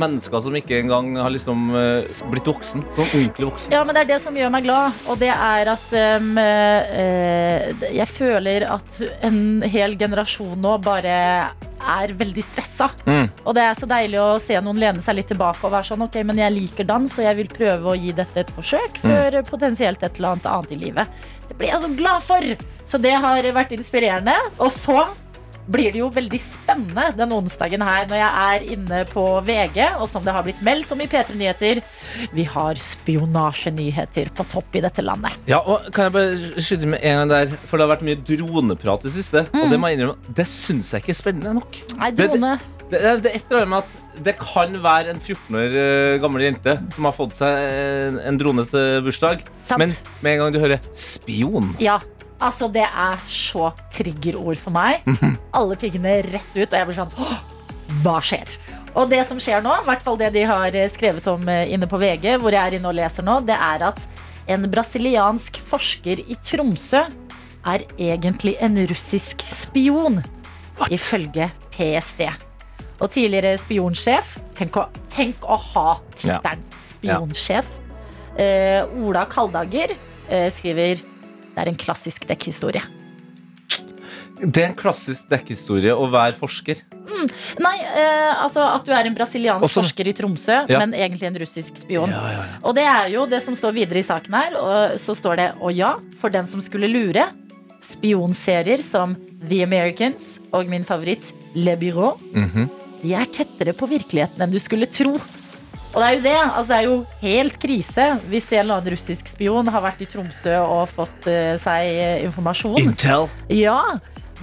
[0.00, 2.84] mennesker som ikke engang har liksom eh, blitt voksen.
[2.84, 3.74] Noen ordentlig voksen.
[3.74, 7.84] Ja, men det er det som gjør meg glad, og det er at um, uh,
[7.88, 9.38] jeg føler at en
[9.70, 11.14] hel generasjon nå bare
[11.84, 12.88] er veldig stressa.
[13.04, 13.26] Mm.
[13.44, 16.04] Og det er så deilig å se noen lene seg litt tilbake og være sånn
[16.06, 19.40] Ok, men jeg liker dans, og jeg vil prøve å gi dette et forsøk før
[19.48, 21.26] potensielt et eller annet annet i livet.
[21.48, 22.48] Det blir jeg så glad for!
[22.88, 24.36] Så det har vært inspirerende.
[24.58, 25.04] Og så
[25.66, 30.08] blir det jo veldig spennende den onsdagen her når jeg er inne på VG, og
[30.10, 31.80] som det har blitt meldt om i P3 Nyheter,
[32.36, 35.40] vi har spionasjenyheter på topp i dette landet.
[35.50, 38.20] Ja, og kan jeg bare skyte med en gang der For det har vært mye
[38.20, 39.44] droneprat i det siste.
[39.54, 41.82] Og det må jeg innrømme, det syns jeg ikke er spennende nok.
[41.98, 42.56] Nei, drone.
[42.90, 46.76] Det, det, det er med at det kan være en 14 år eh, gammel jente
[46.94, 49.42] som har fått seg en, en drone til bursdag.
[49.66, 49.80] Sant.
[49.80, 51.96] Men med en gang du hører spion Ja,
[52.44, 55.04] altså det er så triggerord for meg.
[55.58, 57.14] Alle piggene rett ut, og jeg blir sånn
[58.04, 58.54] Hva skjer?
[58.94, 61.72] Og det som skjer nå, i hvert fall det de har eh, skrevet om eh,
[61.74, 64.04] inne på VG, hvor jeg er inne og leser nå, det er at
[64.54, 67.02] en brasiliansk forsker i Tromsø
[67.64, 70.20] er egentlig en russisk spion,
[70.92, 72.26] ifølge PST.
[73.02, 77.66] Og tidligere spionsjef Tenk å, tenk å ha tittelen spionsjef.
[78.38, 81.02] Eh, Ola Kaldager uh, skriver
[81.54, 82.82] det er en klassisk dekkhistorie.
[84.44, 86.80] Det er en klassisk dekkhistorie å være forsker.
[87.62, 90.78] Nei, eh, altså at du er en brasiliansk Også- forsker i Tromsø, Ja.
[90.80, 92.12] men egentlig en russisk spion.
[92.64, 94.56] Og det er jo det som står videre i saken her.
[94.58, 97.28] Og så står det og ja, for den som skulle lure.
[97.80, 99.14] Spionserier som
[99.48, 102.16] The Americans og min favoritt Le Bureau.
[102.34, 102.68] Mhm.
[103.02, 105.14] De er tettere på virkeligheten enn du skulle tro.
[105.94, 106.38] Og det er jo det.
[106.42, 110.08] Altså, det er jo helt krise hvis en eller annen russisk spion har vært i
[110.10, 112.80] Tromsø og fått uh, seg eh, informasjon.
[112.82, 113.28] Intel.
[113.54, 113.78] Ja,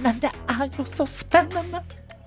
[0.00, 1.82] men det er jo så spennende.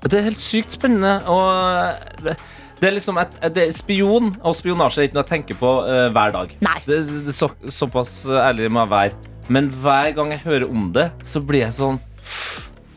[0.06, 1.18] Det er helt sykt spennende.
[1.26, 2.36] Og det,
[2.78, 5.72] det er liksom et, det er Spion og spionasje er ikke noe jeg tenker på
[5.88, 6.54] uh, hver dag.
[6.68, 6.78] Nei.
[6.86, 9.34] Det, det er så, Såpass ærlig må jeg være.
[9.50, 12.00] Men hver gang jeg hører om det, så blir jeg sånn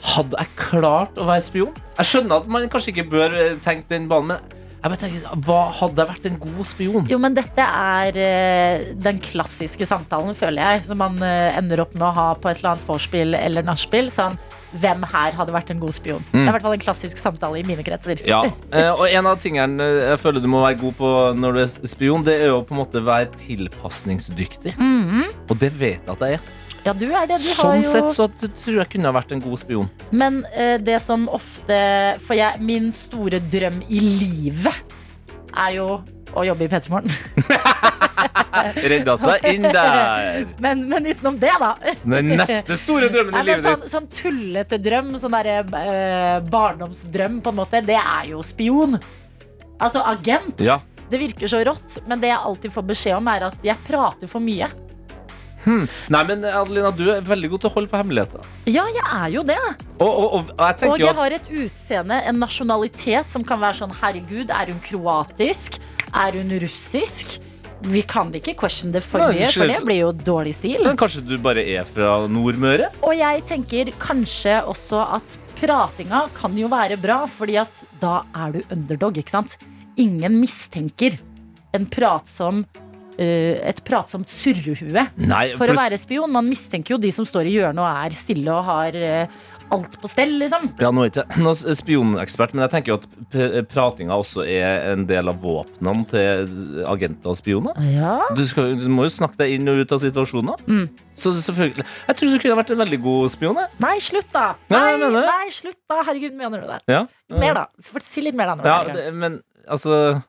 [0.09, 1.75] Hadde jeg klart å være spion?
[1.99, 5.39] Jeg skjønner at man kanskje ikke bør eh, tenke den banen, men jeg bare tenker,
[5.43, 7.07] hva hadde jeg vært en god spion?
[7.11, 11.97] Jo, men dette er eh, den klassiske samtalen, føler jeg, som man eh, ender opp
[11.97, 14.07] med å ha på et eller annet vorspiel eller nachspiel.
[14.15, 14.39] Sånn,
[14.79, 16.23] hvem her hadde vært en god spion?
[16.31, 18.23] Det er i hvert fall en klassisk samtale i mine kretser.
[18.29, 18.45] Ja,
[18.77, 21.63] eh, og en av tingene eh, jeg føler du må være god på når du
[21.65, 24.77] er spion, det er jo på en måte være tilpasningsdyktig.
[25.49, 26.49] Og det vet jeg at jeg er.
[26.89, 27.37] Ja, du er det.
[27.43, 29.89] Du Sånn har jo sett så tror jeg kunne ha vært en god spion.
[30.09, 31.77] Men eh, det som ofte
[32.25, 34.95] For jeg, min store drøm i livet
[35.59, 35.89] er jo
[36.37, 37.13] å jobbe i P3 Morgen.
[38.93, 40.43] Redda seg inn der.
[40.65, 41.71] Men, men utenom det, da.
[42.03, 43.93] Den neste store drømmen i livet sånn, ditt.
[43.93, 48.99] sånn tullete drøm, sånn derre eh, barndomsdrøm, på en måte, det er jo spion.
[49.79, 50.61] Altså agent.
[50.65, 50.81] Ja.
[51.09, 54.31] Det virker så rått, men det jeg alltid får beskjed om, er at jeg prater
[54.31, 54.69] for mye.
[55.69, 58.49] Nei, men Adelina, du er veldig god til å holde på hemmeligheter.
[58.71, 59.59] Ja, jeg er jo det.
[59.99, 63.95] Og, og, og jeg Og jeg har et utseende, en nasjonalitet, som kan være sånn
[64.01, 65.79] Herregud, er hun kroatisk?
[66.15, 67.39] Er hun russisk?
[67.89, 70.83] Vi kan ikke question det for mye, for det blir jo dårlig stil.
[70.83, 72.91] men Kanskje du bare er fra Nordmøre?
[73.07, 78.59] Og jeg tenker kanskje også at pratinga kan jo være bra, fordi at da er
[78.59, 79.59] du underdog, ikke sant?
[79.99, 81.19] Ingen mistenker
[81.75, 82.88] en pratsom eh,
[83.19, 86.31] et pratsomt surrehue Nei, for å være spion.
[86.33, 89.41] Man mistenker jo de som står i hjørnet og er stille og har eh,
[89.75, 90.71] alt på stell, liksom.
[90.81, 94.95] Ja, nå er ikke jeg noen spionekspert, men jeg tenker jo at pratinga også er
[94.95, 97.83] en del av våpnene til agenter og spioner.
[97.93, 98.15] Ja.
[98.37, 100.65] Du, skal, du må jo snakke deg inn og ut av situasjoner.
[100.69, 100.87] Mm.
[101.19, 103.61] Så selvfølgelig Jeg tror du kunne vært en veldig god spion.
[103.61, 103.75] jeg.
[103.83, 104.47] Nei, slutt, da!
[104.73, 106.01] Nei, Nei, nei, slutt, da!
[106.07, 106.81] Herregud, mener du det?
[106.95, 107.05] Ja.
[107.35, 108.01] Mer, da.
[108.05, 108.69] Si litt mer, da.
[108.69, 110.23] Ja, det, men altså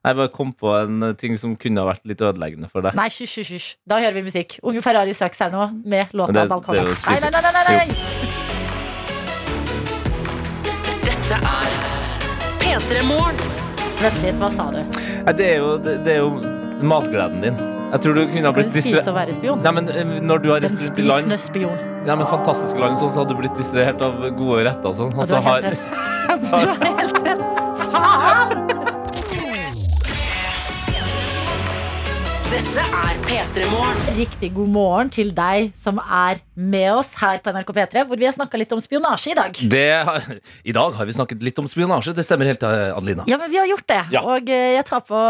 [0.00, 2.94] Jeg bare kom på en ting som kunne ha vært litt ødeleggende for deg.
[2.96, 3.66] Nei, hysj, hysj.
[3.84, 4.54] Da hører vi musikk.
[4.64, 6.72] Unge Ferrari straks her nå med låta det- 'Balkong'.
[6.72, 7.88] det er Nei, nei, nei, nei, nei, nei.
[11.04, 11.70] Dette er
[12.62, 13.36] P3 Morgen.
[14.00, 14.80] Vent litt, hva sa du?
[15.26, 16.30] Nei, det, er jo, det, det er jo
[16.80, 17.60] matgleden din.
[17.92, 19.62] Jeg tror du kunne ha Kan blitt du spise distrahert og være spion?
[19.62, 21.78] Nei, men eh, når du har Den spisende spion.
[22.06, 25.12] Ja, men fantastiske land, sånn, så hadde du blitt distrahert av gode retter og sånn.
[25.12, 25.80] Og Og du så har helt rett.
[26.48, 27.44] Du har helt rett.
[27.90, 28.69] Faen!
[32.50, 33.98] Dette er P3 Morgen.
[34.16, 38.26] Riktig god morgen til deg som er med oss her på NRK P3, hvor vi
[38.26, 39.60] har snakka litt om spionasje i dag.
[39.70, 39.84] det,
[40.66, 42.10] I dag har vi snakket litt om spionasje.
[42.16, 43.22] Det stemmer helt, eh, Adelina.
[43.30, 44.00] Ja, men vi har gjort det.
[44.16, 44.22] Ja.
[44.26, 45.20] Og eh, jeg tar på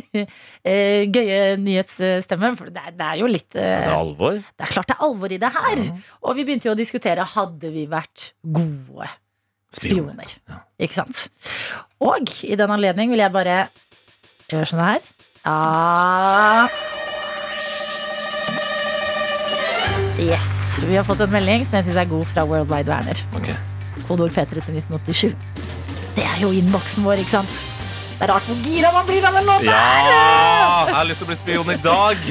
[0.68, 4.36] eh, gøye nyhetsstemmer, for det er, det er jo litt Det er alvor.
[4.36, 5.82] Det er klart det er alvor i det her.
[6.26, 9.08] Og vi begynte jo å diskutere hadde vi vært gode
[9.72, 10.36] spioner.
[10.76, 11.24] Ikke sant?
[12.04, 13.62] Og i den anledning vil jeg bare
[14.52, 15.08] gjøre sånn her.
[15.44, 16.68] Ja
[20.20, 20.48] Yes.
[20.84, 23.20] Vi har fått en melding som jeg syns er god fra Worldwide Werner.
[23.32, 23.54] Kodord
[24.08, 25.36] Kodeord P3 til 1987.
[26.16, 27.54] Det er jo innboksen vår, ikke sant?
[28.18, 29.64] Det er rart hvor gira man blir av den låta!
[29.64, 29.78] Ja!
[30.90, 32.26] Jeg har lyst til å bli spion i dag.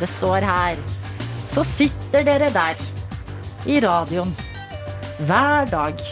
[0.00, 0.82] Det står her.
[1.46, 2.82] Så sitter dere der
[3.70, 4.34] i radioen
[5.28, 6.02] hver dag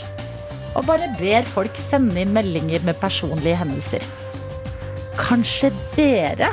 [0.76, 4.04] og bare ber folk sende inn meldinger med personlige hendelser.
[5.18, 6.52] Kanskje dere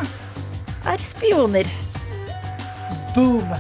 [0.86, 1.70] er spioner?
[3.16, 3.54] Boom.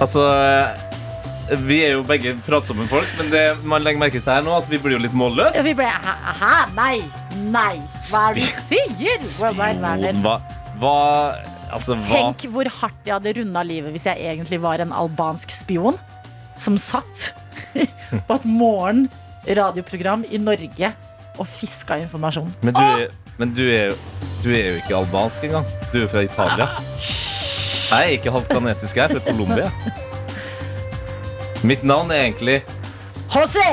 [0.00, 0.22] Altså
[1.60, 4.68] Vi er jo begge pratsomme folk, men det man legger merke til her nå, at
[4.70, 5.56] vi blir jo litt målløse.
[5.58, 6.52] Ja, vi ble hæ?
[6.76, 7.00] Nei.
[7.50, 7.80] Nei.
[8.10, 9.24] Hva er det du sier?
[9.26, 10.36] Spion, hva,
[10.82, 10.94] hva
[11.70, 15.52] Altså, hva Tenk hvor hardt jeg hadde runda livet hvis jeg egentlig var en albansk
[15.54, 15.98] spion
[16.58, 17.30] som satt
[18.26, 19.04] på et morgen
[19.48, 20.92] radioprogram i Norge
[21.38, 22.50] og fiska informasjon.
[22.62, 23.06] Men du er,
[23.38, 25.66] men du er, jo- du er jo ikke albansk engang.
[25.92, 26.66] Du er jo fra Italia.
[27.90, 29.70] Jeg er ikke halvt kanesisk, jeg er fra Colombia.
[31.64, 32.62] Mitt navn er egentlig
[33.34, 33.66] José!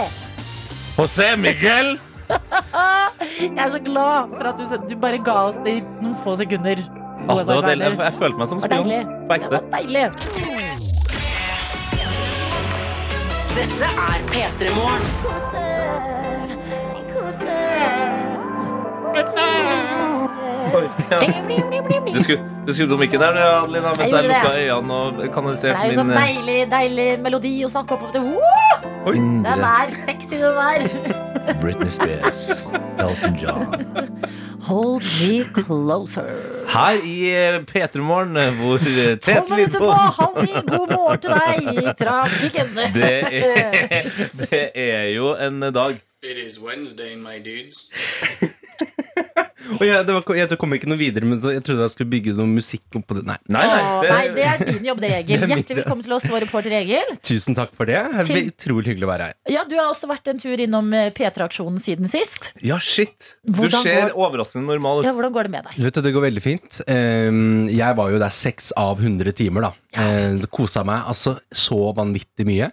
[0.98, 2.00] José Miguel.
[2.30, 6.36] Jeg er så glad for at du, du bare ga oss det i noen få
[6.36, 6.82] sekunder.
[7.30, 7.86] Ah, det var deilig.
[7.92, 8.90] Jeg, jeg følte meg som Det spion.
[8.90, 10.87] Det var deilig.
[13.58, 15.02] Dette er P3 Morgen.
[22.14, 24.72] Du skulle, du skulle på mikken der, Adelina, mens Jeg lukka det.
[24.72, 28.16] øynene og Det er jo sånn min eh, deilig, deilig melodi å snakke opp.
[28.16, 29.14] Woo!
[29.14, 30.88] Den er sexy, den der.
[31.62, 32.68] Britney Spears.
[33.00, 33.76] Elton John.
[34.68, 36.28] Hold me closer.
[36.68, 40.52] Her i eh, P3 Morgen, eh, hvor Tolv Tete minutter på Lidbom halv ni.
[40.68, 42.76] God morgen til deg i trafikken.
[42.98, 44.12] det er,
[44.42, 47.86] det er jo en dag It is Wednesday, my dudes.
[49.78, 52.34] Og jeg, det var, jeg kom ikke noe videre, men jeg trodde jeg skulle bygge
[52.38, 53.24] noe musikk oppå det.
[53.28, 53.36] Nei.
[53.52, 53.80] Nei, nei.
[54.04, 55.40] Det, nei, det er din jobb, det, Egil.
[55.42, 57.12] Det er Hjertelig velkommen til oss, vår reporter Egil.
[57.28, 58.00] Tusen takk for det.
[58.16, 59.36] Det Til- utrolig hyggelig å være her.
[59.52, 62.54] Ja, Du har også vært en tur innom eh, P3-aksjonen siden sist.
[62.64, 63.34] ja, shit.
[63.44, 65.10] Du ser går- overraskende normal ut.
[65.10, 65.82] Ja, Hvordan går det med deg?
[65.90, 66.80] Vet du, Det går veldig fint.
[66.88, 69.68] Ehm, Jeg var jo der seks av 100 timer.
[69.68, 72.68] da Eh, Kosa meg altså så vanvittig mye.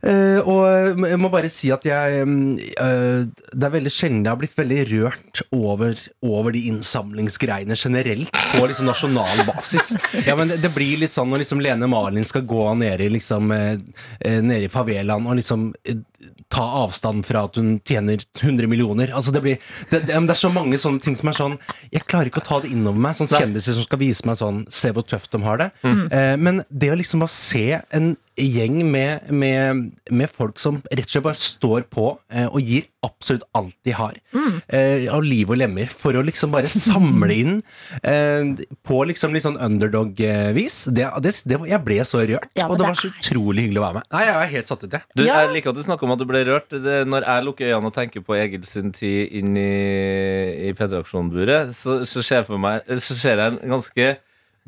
[0.00, 4.30] Eh, Og jeg må bare si at jeg mm, eh, Det er veldig sjelden jeg
[4.30, 9.92] har blitt veldig rørt over, over de innsamlingsgreiene generelt på liksom nasjonal basis.
[10.24, 13.10] Ja, men det, det blir litt sånn når liksom Lene Marlin skal gå ned i,
[13.18, 13.74] liksom, eh,
[14.20, 15.98] eh, nede i favelaen og liksom eh,
[16.52, 19.12] ta avstand fra at hun tjener 100 millioner.
[19.14, 19.58] Altså det, blir,
[19.90, 21.56] det, det, det er så mange sånne ting som er sånn
[21.92, 23.18] Jeg klarer ikke å ta det innover meg.
[23.18, 25.68] Sånne kjendiser som skal vise meg sånn Se hvor tøft de har det.
[25.84, 31.04] Eh, men det å liksom bare se en gjeng med, med, med folk som rett
[31.06, 34.16] og slett bare står på eh, og gir absolutt alt de har.
[34.74, 35.86] Eh, av liv og lemmer.
[35.90, 37.56] For å liksom bare samle inn
[38.02, 38.50] eh,
[38.86, 40.80] på liksom litt sånn underdog-vis.
[40.94, 42.48] Det, det, det, jeg ble så rørt.
[42.58, 44.08] Ja, og det det var så utrolig hyggelig å være med.
[44.14, 45.06] Nei, Jeg er helt satt ut, jeg.
[45.14, 45.40] Du, Ja.
[45.44, 46.70] Jeg liker at du snakker om at du ble rørt.
[46.72, 49.68] Det, når jeg lukker øynene og tenker på Egil sin tid inn i,
[50.68, 52.22] i P3-aksjonburet, så, så,
[52.58, 54.08] meg- så ser jeg en ganske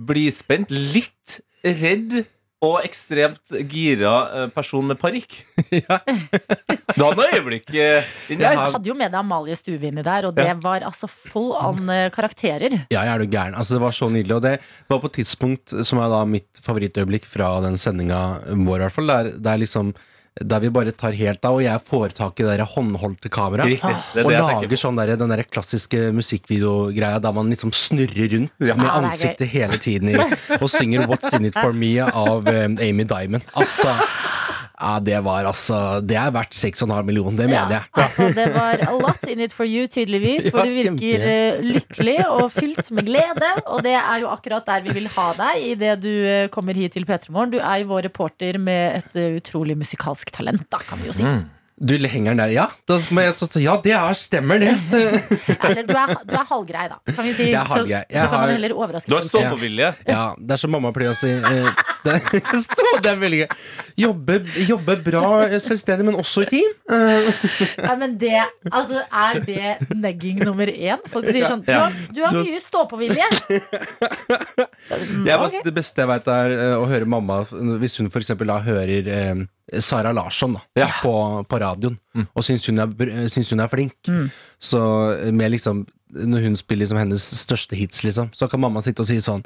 [0.01, 2.23] blidspent, litt redd
[2.61, 5.39] og ekstremt gira eh, person med parykk.
[6.91, 7.71] Du hadde noe øyeblikk
[8.33, 11.53] inni Du hadde jo med deg Amalie Stue inni der, og det var altså full
[11.57, 12.81] on eh, karakterer.
[12.93, 13.57] Ja, jeg er du gæren.
[13.57, 14.37] Altså, det var så nydelig.
[14.37, 14.57] Og det
[14.91, 18.97] var på et tidspunkt som er da mitt favorittøyeblikk fra den sendinga vår, i hvert
[18.97, 19.13] fall.
[19.15, 19.95] Der, der liksom
[20.41, 23.83] der vi bare tar helt av, og jeg får tak i det håndholdte kameraet.
[24.17, 28.75] Er Og lager sånn der, den der klassiske musikkvideogreia der man liksom snurrer rundt Ja.
[28.75, 30.17] med ansiktet hele tiden i,
[30.61, 33.43] og synger 'What's In It For Me' av um, Amy Diamond.
[33.55, 33.93] Altså
[34.81, 37.85] ja, det var altså Det er verdt 6,5 millioner, det mener jeg.
[38.05, 40.49] Altså, det var a lot in it for you, tydeligvis.
[40.51, 43.53] For Ja, du virker eh, lykkelig og fylt med glede.
[43.67, 46.97] Og det er jo akkurat der vi vil ha deg idet du eh, kommer hit
[46.97, 47.53] til P3 Morgen.
[47.55, 51.17] Du er jo vår reporter med et eh, utrolig musikalsk talent, da, kan vi jo
[51.21, 51.27] si.
[51.81, 52.67] Du henger den der, ja?
[52.85, 53.33] Da må jeg,
[53.65, 54.75] ja, det er, stemmer det.
[55.65, 57.47] Eller du er, du er halvgrei, da, kan vi si.
[57.49, 58.01] Jeg er Så, halvgrei.
[58.05, 59.31] så Jeg kan man heller overraske Du har folk.
[59.47, 59.89] stå-på-vilje.
[60.11, 61.31] Ja, det er som mamma pleier å si.
[61.33, 61.71] eh,
[62.05, 62.15] Det,
[62.65, 63.49] stå- det er veldig gøy.
[64.01, 64.37] Jobbe,
[64.69, 66.71] jobbe bra eh, selvstendig, men også i team.
[66.93, 68.35] Nei, men det,
[68.71, 71.01] altså, er det negging nummer én?
[71.13, 73.29] Folk sier sånn Du har, du har mye stå-på-vilje.
[75.25, 77.41] Det, er, det beste jeg vet er eh, å høre mamma
[77.81, 79.43] Hvis hun eksempel da hører eh,
[79.79, 80.89] Sara Larsson da, Ja.
[81.03, 81.13] på,
[81.49, 81.99] på radioen,
[82.35, 83.95] og syns hun, er syns hun er flink.
[84.09, 84.29] Mm.
[84.59, 84.81] Så
[85.33, 89.07] med liksom når hun spiller liksom hennes største hits, liksom, så kan mamma sitte og
[89.07, 89.45] si sånn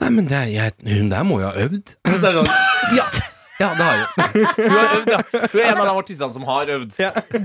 [0.00, 1.92] Nei, men det jeg, hun der må jo ha øvd.
[2.18, 2.48] Sånn,
[2.96, 3.04] ja,
[3.60, 4.08] ja, det har jeg.
[4.56, 5.20] Hun har øvd, ja.
[5.52, 6.94] Hun er en av de artistene som har øvd.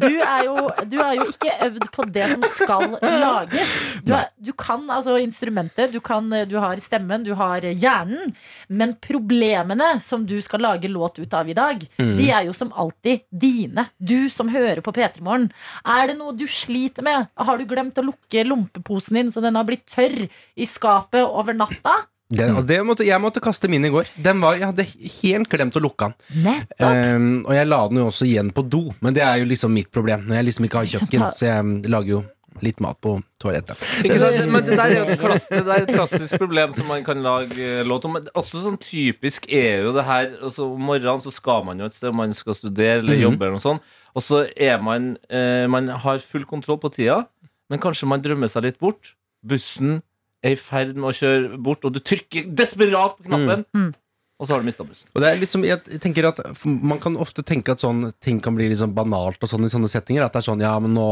[0.01, 0.55] Du er, jo,
[0.91, 3.75] du er jo ikke øvd på det som skal lages.
[4.05, 8.33] Du, er, du kan altså instrumentet, du, kan, du har stemmen, du har hjernen.
[8.67, 12.71] Men problemene som du skal lage låt ut av i dag, de er jo som
[12.73, 13.87] alltid dine.
[13.97, 15.49] Du som hører på P3 Morgen.
[15.83, 17.29] Er det noe du sliter med?
[17.35, 21.57] Har du glemt å lukke lompeposen din så den har blitt tørr i skapet over
[21.57, 22.05] natta?
[22.33, 24.07] Den, altså, det måtte, jeg måtte kaste min i går.
[24.25, 24.85] Den var, jeg hadde
[25.19, 26.63] helt glemt å lukke den.
[26.81, 29.75] Um, og jeg la den jo også igjen på do, men det er jo liksom
[29.77, 30.25] mitt problem.
[30.25, 32.23] Når jeg liksom ikke har kjøkken, så jeg lager jo
[32.63, 33.81] litt mat på toalettet.
[34.07, 34.39] Ikke sant?
[34.51, 37.03] Men det der er jo et, klass, det der er et klassisk problem som man
[37.05, 38.15] kan lage eh, låt om.
[38.17, 41.89] Men også sånn typisk er jo det her altså, Om morgenen så skal man jo
[41.89, 43.93] et sted, man skal studere eller jobbe, eller noe sånt.
[44.15, 47.25] Og så er man eh, Man har full kontroll på tida,
[47.69, 49.13] men kanskje man drømmer seg litt bort.
[49.45, 49.99] Bussen
[50.45, 53.93] er i ferd med å kjøre bort, og du trykker desperat på knappen, Mm.
[54.39, 55.07] og så har du mista bussen.
[55.15, 58.53] Og det er liksom, jeg tenker at Man kan ofte tenke at sånn ting kan
[58.55, 60.25] bli liksom banalt og sånn i sånne settinger.
[60.25, 61.07] At det er sånn, ja, men nå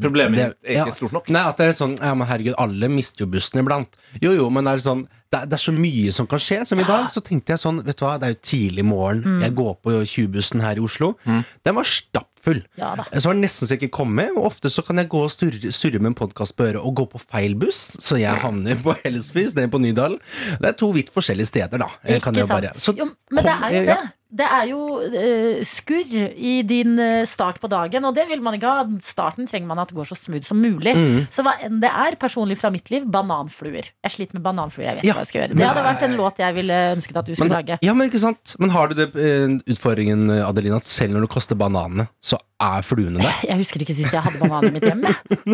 [0.00, 0.90] Problemet det- er ikke ja.
[0.92, 1.28] stort nok.
[1.30, 3.88] Nei, at det er sånn, ja, men herregud, alle mister jo bussen iblant.
[4.20, 6.60] Jo, jo, men det er sånn det er, det er så mye som kan skje.
[6.68, 9.40] Som i dag, så tenkte jeg sånn, vet du hva, det er jo tidlig morgen.
[9.42, 11.14] Jeg går på 20-bussen her i Oslo.
[11.26, 12.62] Den var stappfull.
[12.78, 12.92] Ja.
[13.10, 14.34] Så var det nesten så jeg ikke kom med.
[14.38, 16.94] Og ofte så kan jeg gå og surre, surre med en podkast på øret og
[17.00, 20.20] gå på feil buss, så jeg havner på Hellesfis, ned på Nydalen.
[20.60, 21.90] Det er to vidt forskjellige steder, da.
[22.06, 22.54] Ikke sant?
[22.54, 24.02] bare, så jo, men det er jo ja.
[24.30, 24.46] Det.
[24.46, 28.70] Er jo uh, skurr i din eh, start på dagen, og det vil man ikke
[28.70, 28.86] ha.
[29.04, 30.94] Starten trenger man at det går så smooth som mulig.
[30.96, 31.26] Mm.
[31.34, 33.90] Så hva enn det er, personlig fra mitt liv, bananfluer.
[34.04, 34.88] Jeg sliter med bananfluer.
[34.88, 35.58] Jeg vet Ja, hva jeg skal gjøre.
[35.58, 37.78] Det hadde vært en låt jeg ville ønsket at du skulle Men, lage.
[37.84, 41.32] ja, men ikke sant Men har du det uh, utfordringen, Adelina, at selv når du
[41.36, 43.40] koster bananene, så er fluene der?
[43.48, 45.04] Jeg husker ikke sist jeg hadde banan i mitt hjem.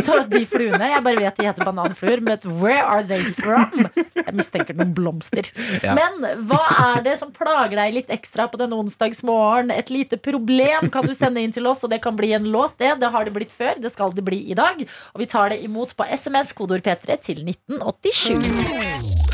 [0.07, 3.89] Så de fluene, jeg bare vet de heter bananfluer, men where are they from?
[3.97, 5.49] Jeg mistenker noen blomster.
[5.85, 5.97] Ja.
[5.99, 6.61] Men hva
[6.95, 9.73] er det som plager deg litt ekstra på denne onsdagsmorgen?
[9.75, 12.79] Et lite problem kan du sende inn til oss, og det kan bli en låt,
[12.81, 12.97] det.
[13.01, 14.85] Det har det blitt før, det skal det bli i dag.
[15.15, 19.30] Og vi tar det imot på SMS, kodeord P3 til 1987.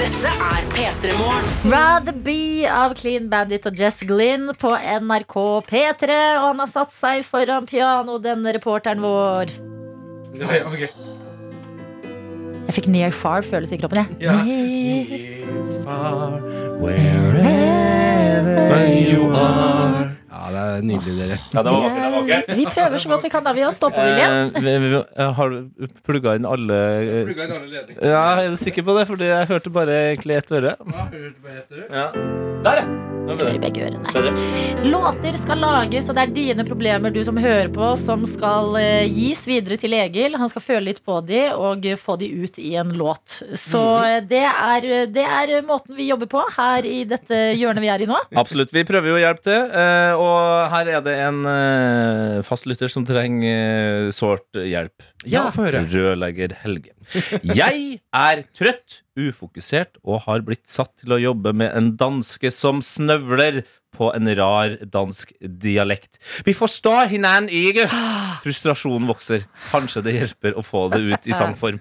[0.00, 1.48] Dette er P3 Morgen.
[1.68, 5.34] Rather Be av Clean Bandit og Jess Glynn på NRK
[5.66, 6.14] P3.
[6.38, 9.52] Og han har satt seg foran piano, denne reporteren vår.
[12.70, 14.08] Jeg fikk near far følelse i kroppen, jeg.
[14.24, 14.40] Ja.
[14.40, 15.00] Near.
[20.30, 21.38] Ja, det er nydelig, dere.
[21.50, 21.96] Ja, det var vakkert.
[21.96, 22.52] det var vakkert.
[22.60, 23.44] Vi prøver så godt vi kan.
[23.44, 24.28] da Vi har stå-på-vilje.
[24.60, 27.34] Eh, eh, har du plugga inn alle eh,
[27.98, 29.08] Ja, er du sikker på det?
[29.10, 30.76] Fordi jeg hørte bare egentlig ett øre.
[31.90, 32.10] Ja.
[32.62, 33.10] Der, ja!
[33.20, 33.62] Hvem er Gjør i det?
[33.62, 34.12] begge ørene.
[34.14, 34.86] Bedre.
[34.90, 38.74] Låter skal lages, og det er dine problemer, du som hører på, som skal
[39.06, 40.34] gis videre til Egil.
[40.40, 43.36] Han skal føle litt på de og få de ut i en låt.
[43.58, 47.92] Så eh, det, er, det er måten vi jobber på her i dette hjørnet vi
[47.92, 48.18] er i nå.
[48.40, 48.72] Absolutt.
[48.74, 49.68] Vi prøver jo å hjelpe til.
[50.20, 55.04] Eh, Og her er det en uh, fastlytter som trenger uh, sårt hjelp.
[55.28, 55.84] Ja, få høre.
[55.88, 56.94] Rødlegger Helge.
[57.42, 62.80] Jeg er trøtt, ufokusert og har blitt satt til å jobbe med en danske som
[62.84, 63.62] snøvler
[63.96, 66.20] på en rar dansk dialekt.
[66.46, 67.88] Vi forstår hinan ikke.
[68.44, 69.44] Frustrasjonen vokser.
[69.72, 71.80] Kanskje det hjelper å få det ut i sangform.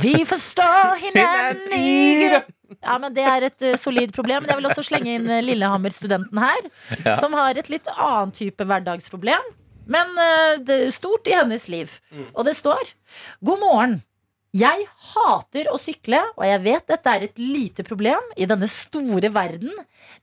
[0.00, 2.42] Vi forstår hverandre ikke.
[2.82, 4.42] Ja, men Det er et uh, solid problem.
[4.44, 6.70] Men jeg vil også slenge inn uh, Lillehammer-studenten her,
[7.04, 7.16] Ja.
[7.20, 9.50] som har et litt annen type hverdagsproblem.
[9.92, 11.98] Men uh, det stort i hennes liv.
[12.32, 12.94] Og det står
[13.44, 13.98] God morgen.
[14.52, 14.82] Jeg
[15.14, 19.72] hater å sykle, og jeg vet dette er et lite problem i denne store verden,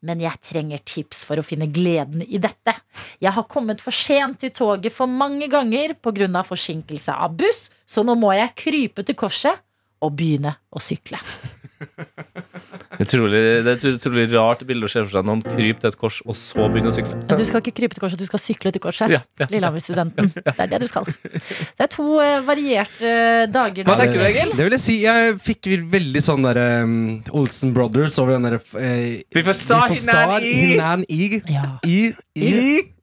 [0.05, 2.75] men jeg trenger tips for å finne gleden i dette.
[3.17, 6.43] Jeg har kommet for sent til toget for mange ganger pga.
[6.45, 9.65] forsinkelse av buss, så nå må jeg krype til korset
[9.99, 11.17] og begynne å sykle.
[12.99, 15.97] Utrolig, det er et utrolig rart bilde å se for seg noen kryper til et
[16.01, 17.15] kors og så begynne å sykle.
[17.31, 19.13] Du skal ikke krype til korset, du skal sykle til korset.
[19.15, 19.47] Ja, ja.
[19.53, 20.31] Lillehammer-studenten.
[20.35, 21.07] Det er det du skal.
[21.07, 23.13] Det er to eh, varierte
[23.53, 23.87] dager.
[23.87, 24.51] Hva tenker du, Egil?
[24.59, 26.97] Det vil jeg si, jeg fikk veldig sånn derre um,
[27.39, 31.29] Olsen Brothers over den derre uh, Vi får hverandre i- Nan i.
[31.47, 31.69] Ja.
[31.87, 32.01] I,
[32.35, 32.51] i.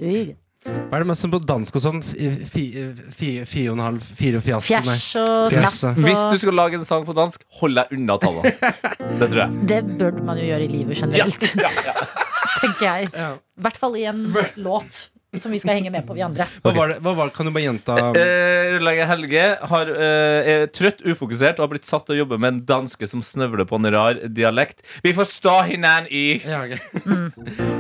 [0.01, 0.27] Ui.
[0.67, 1.99] Hva er det mest på dansk og sånn?
[2.03, 4.67] Fi- fi- fi- Fire og en halv, fire og fjas?
[4.69, 8.17] Fjæsj og Fjas, Hvis du skulle skal lage en sang på dansk, hold deg unna
[8.23, 8.53] tallene.
[9.21, 9.67] Det tror jeg.
[9.71, 11.41] Det bør man jo gjøre i livet generelt,
[12.63, 13.11] tenker jeg.
[13.15, 14.25] I hvert fall i en
[14.57, 15.07] låt
[15.43, 16.47] som vi skal henge med på, vi andre.
[16.65, 16.99] Hva var det?
[17.05, 17.31] Hva var?
[17.35, 17.97] Kan du bare gjenta?
[18.17, 22.39] Eh, Rørlegger Helge har, eh, er trøtt, ufokusert og har blitt satt til å jobbe
[22.43, 24.83] med en danske som snøvler på en rar dialekt.
[25.05, 26.73] Vi forstår hinan i Ja, ok.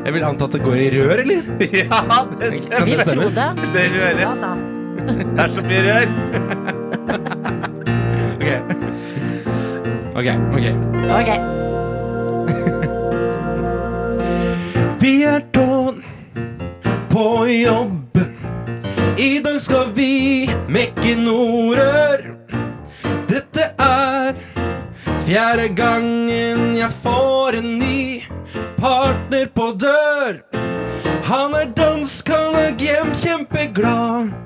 [0.06, 1.42] Jeg vil anta at det går i rør, eller?
[1.76, 2.00] Ja,
[2.38, 2.86] det stemmer.
[2.86, 3.48] Vi tror det.
[3.74, 4.26] Det røres.
[4.32, 4.50] Altså.
[5.06, 6.06] Det er så mye rør.
[10.16, 10.24] Ok,
[10.56, 10.66] ok,
[11.12, 11.30] ok.
[15.02, 15.98] Vi er Dawn
[17.16, 18.18] på jobb.
[19.18, 22.26] I dag skal vi mekke Nordør.
[23.30, 24.36] Dette er
[25.24, 28.20] fjerde gangen jeg får en ny
[28.76, 30.42] partner på dør.
[31.30, 34.36] Han er dansk, han er gjemt kjempeglad.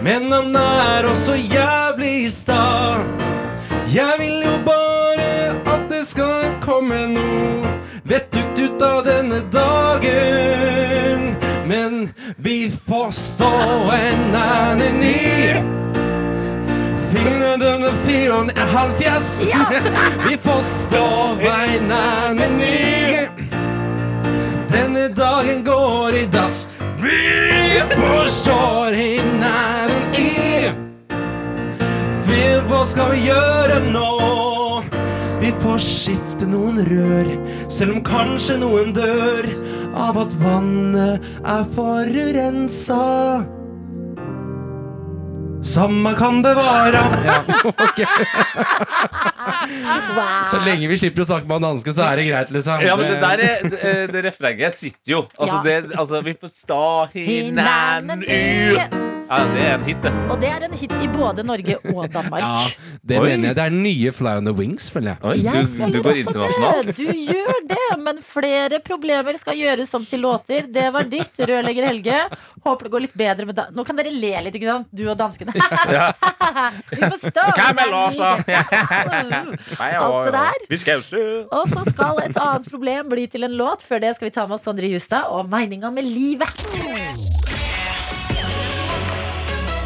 [0.00, 3.04] Men han er også jævlig sta.
[3.92, 5.28] Jeg vil jo bare
[5.76, 7.76] at det skal komme noe
[8.08, 11.41] vettugt ut av denne dagen.
[11.72, 13.52] Men vi får stå
[13.92, 15.54] en annen i.
[17.12, 19.46] Fingeren under fyren er halvfjes.
[20.28, 21.06] Vi får stå
[21.40, 23.16] en annen ny.
[24.68, 26.68] Denne dagen går i dass.
[27.00, 30.70] Vi forstår hverandre i.
[32.28, 34.51] Vi, hva skal vi gjøre nå?
[35.52, 37.26] Vi får skifte noen rør,
[37.70, 39.48] selv om kanskje noen dør
[40.00, 43.00] av at vannet er forurensa.
[45.62, 47.02] Samme kan bevare.
[47.28, 47.36] Ja,
[47.92, 48.08] Okay.
[50.16, 50.42] Wow.
[50.48, 52.82] Så lenge vi slipper å snakke med han danske, så er det greit, liksom.
[52.88, 55.20] Ja, men det der er, det, det refrenget sitter jo.
[55.36, 55.62] Altså, Ja.
[55.68, 60.10] det, altså vi forstår hverandre i Ja, det er en hit, det.
[60.28, 62.42] Og det er en hit i både Norge og Danmark.
[62.52, 62.66] Ja,
[63.08, 63.28] det Oi.
[63.30, 63.56] mener jeg.
[63.56, 65.18] Det er nye Fly on the Wings, føler jeg.
[65.24, 66.90] Oi, Jeg du, føler du går internasjonalt.
[66.90, 66.96] Det.
[66.98, 70.68] Du gjør det, men flere problemer skal gjøres om til låter.
[70.74, 72.18] Det var ditt, rørlegger Helge.
[72.66, 74.92] Håper det går litt bedre med da Nå kan dere le litt, ikke sant?
[74.92, 75.54] Du og danskene.
[76.92, 77.56] Vi forstår.
[79.80, 80.66] Alt det der.
[80.68, 81.00] Vi skal
[81.48, 83.80] Og så skal et annet problem bli til en låt.
[83.86, 87.51] Før det skal vi ta med oss Sondre Justad og meninga med livet.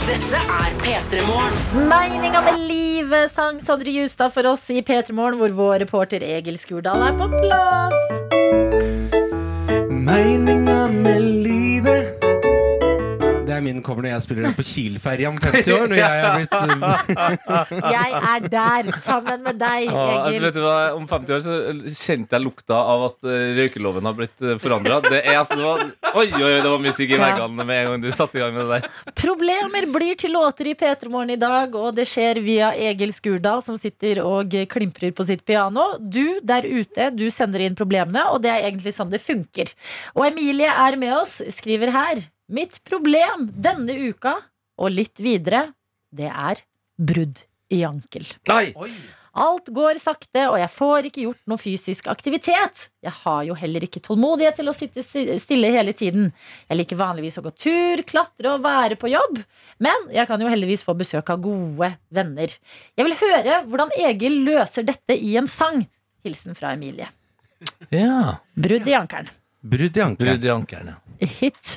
[0.06, 1.56] Dette er P3 Morgen.
[1.90, 6.54] Meninga med livet sang Sondre Justad for oss i P3 Morgen, hvor vår reporter Egil
[6.62, 7.96] Skurdal er på plass.
[9.90, 12.15] Meninga med livet
[13.56, 15.86] er min cover når jeg spiller den på Kiel-ferja om 50 år.
[15.90, 16.54] Når jeg er blitt
[17.96, 20.46] Jeg er der sammen med deg, Egil.
[20.46, 21.56] vet du hva, Om 50 år så
[21.90, 25.00] kjente jeg lukta av at eh, røykeloven har blitt forandra.
[25.06, 25.56] Det er altså
[26.16, 28.54] Oi, oi, oi, det var musikk i veggene med en gang du satte i gang
[28.56, 29.10] med det der.
[29.18, 33.62] Problemer blir til låter i P3 Morgen i dag, og det skjer via Egil Skurdal,
[33.66, 35.94] som sitter og klimprer på sitt piano.
[36.00, 39.72] Du der ute, du sender inn problemene, og det er egentlig sånn det funker.
[40.16, 42.24] Og Emilie er med oss, skriver her.
[42.46, 44.36] Mitt problem denne uka,
[44.78, 45.70] og litt videre,
[46.14, 46.60] det er
[46.96, 47.40] brudd
[47.72, 48.26] i ankel.
[48.48, 48.72] Nei!
[49.36, 52.86] Alt går sakte, og jeg får ikke gjort noe fysisk aktivitet.
[53.04, 56.30] Jeg har jo heller ikke tålmodighet til å sitte stille hele tiden.
[56.70, 59.42] Jeg liker vanligvis å gå tur, klatre og være på jobb.
[59.84, 62.54] Men jeg kan jo heldigvis få besøk av gode venner.
[62.96, 65.82] Jeg vil høre hvordan Egil løser dette i en sang.
[66.24, 67.10] Hilsen fra Emilie.
[67.92, 68.38] Ja.
[68.56, 69.28] Brudd i ankelen.
[69.60, 70.96] Brudd i ankelen.
[71.20, 71.76] Hit.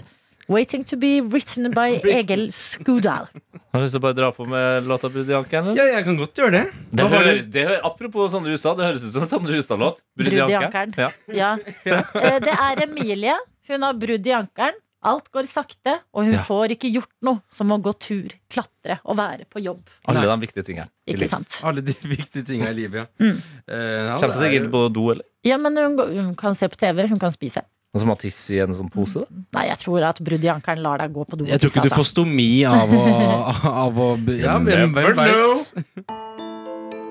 [0.49, 3.27] Waiting to be written by Egil Skudal.
[3.69, 5.77] Har du lyst til å bare dra på med låta ankelen'?
[5.77, 6.63] Ja, jeg kan godt gjøre det.
[6.91, 10.01] Det høres, det hø- apropos Sondre Hustad, det høres ut som en Sondre Hustad-låt.
[10.17, 10.93] Ankelen.
[10.97, 11.11] Ja.
[11.41, 11.51] Ja.
[11.85, 13.37] Eh, Det er Emilie.
[13.69, 14.73] Hun har brudd i ankelen.
[15.05, 16.41] Alt går sakte, og hun Ja.
[16.43, 19.85] får ikke gjort noe som å gå tur, klatre og være på jobb.
[20.09, 20.89] Alle de viktige tingene.
[21.07, 21.61] i Ikke sant?
[21.63, 23.05] Alle de viktige tingene i livet, ja.
[23.23, 23.37] Mm.
[23.63, 23.77] Uh,
[24.09, 25.23] ja, Kommer seg er sikkert på do, eller?
[25.47, 27.63] Ja, men hun, hun kan se på TV, hun kan spise.
[27.89, 29.23] Noen som har tiss i en sånn pose?
[29.23, 29.39] da?
[29.57, 31.47] Nei, jeg tror at brudd i ankelen lar deg gå på do.
[31.49, 32.11] Jeg tror ikke du får altså.
[32.13, 32.99] stomi av å,
[33.85, 35.73] av å Ja, men hvem veit?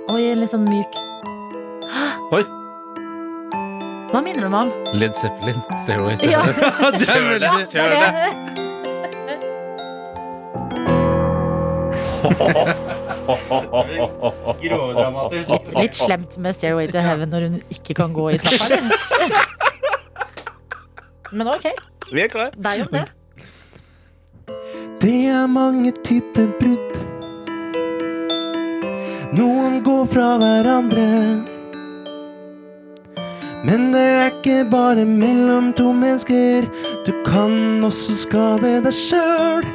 [0.09, 0.95] Oi, en litt sånn myk
[2.39, 2.45] Oi.
[4.12, 4.70] Hva minner du meg om?
[5.01, 5.59] Led Zeppelin.
[5.83, 6.47] Stairway to Ja.
[6.47, 6.95] Heaven.
[6.99, 7.51] Det Kjør det!
[7.74, 8.12] Kjør det!
[14.62, 15.51] Grådramatisk.
[15.74, 19.57] Litt slemt med Stairway to Heaven når hun ikke kan gå i trappa, eller?
[21.33, 21.66] Men ok,
[22.12, 22.51] Vi er klare.
[22.57, 23.05] deg om det.
[25.01, 26.97] Det er mange typer brudd.
[29.39, 31.05] Noen går fra hverandre.
[33.68, 36.66] Men det er ikke bare mellom to mennesker.
[37.07, 39.66] Du kan også skade deg sjøl.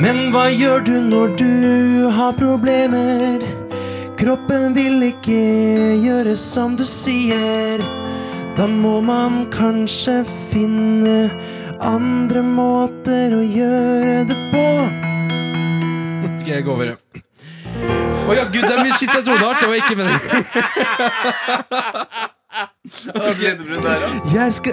[0.00, 3.42] Men hva gjør du når du har problemer?
[4.20, 5.40] Kroppen vil ikke
[6.04, 7.80] gjøre som du sier.
[8.56, 10.20] Da må man kanskje
[10.50, 11.30] finne
[11.80, 14.64] andre måter å gjøre det på.
[16.28, 16.92] Ok, jeg går over.
[18.30, 19.60] Å ja, gud, det er mye skitt jeg trodde hardt.
[19.62, 20.20] Det var ikke meningen.
[23.40, 24.08] Gledebrudd der, ja.
[24.34, 24.72] Jeg skal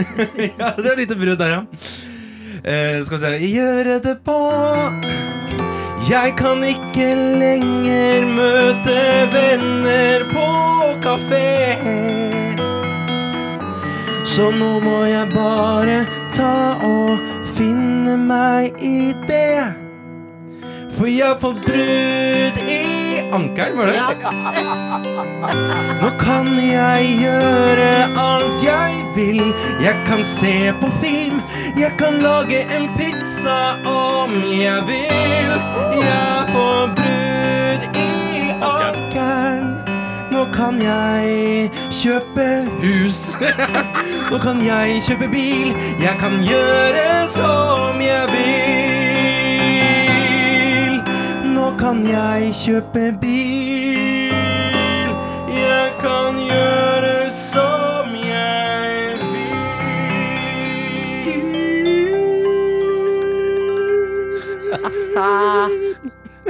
[0.60, 1.62] Ja, det er et lite brudd der, ja.
[2.62, 4.36] Eh, skal vi se Gjøre det på
[6.10, 7.08] Jeg kan ikke
[7.42, 8.98] lenger møte
[9.32, 10.46] venner på
[11.02, 12.41] kafé.
[14.24, 17.18] Så nå må jeg bare ta og
[17.56, 19.74] finne meg i det.
[20.94, 23.96] For jeg får brudd i ankelen, var det?
[26.02, 27.88] Nå kan jeg gjøre
[28.22, 29.42] alt jeg vil.
[29.82, 31.40] Jeg kan se på film,
[31.78, 33.58] jeg kan lage en pizza
[33.88, 35.58] om jeg vil.
[35.98, 37.21] Jeg får brudd
[40.42, 43.18] Nå kan jeg kjøpe hus.
[44.30, 45.70] Nå kan jeg kjøpe bil.
[46.02, 48.50] Jeg kan gjøre som jeg vil.
[51.54, 55.14] Nå kan jeg kjøpe bil.
[55.54, 59.30] Jeg kan gjøre som jeg vil.
[64.82, 65.22] Altså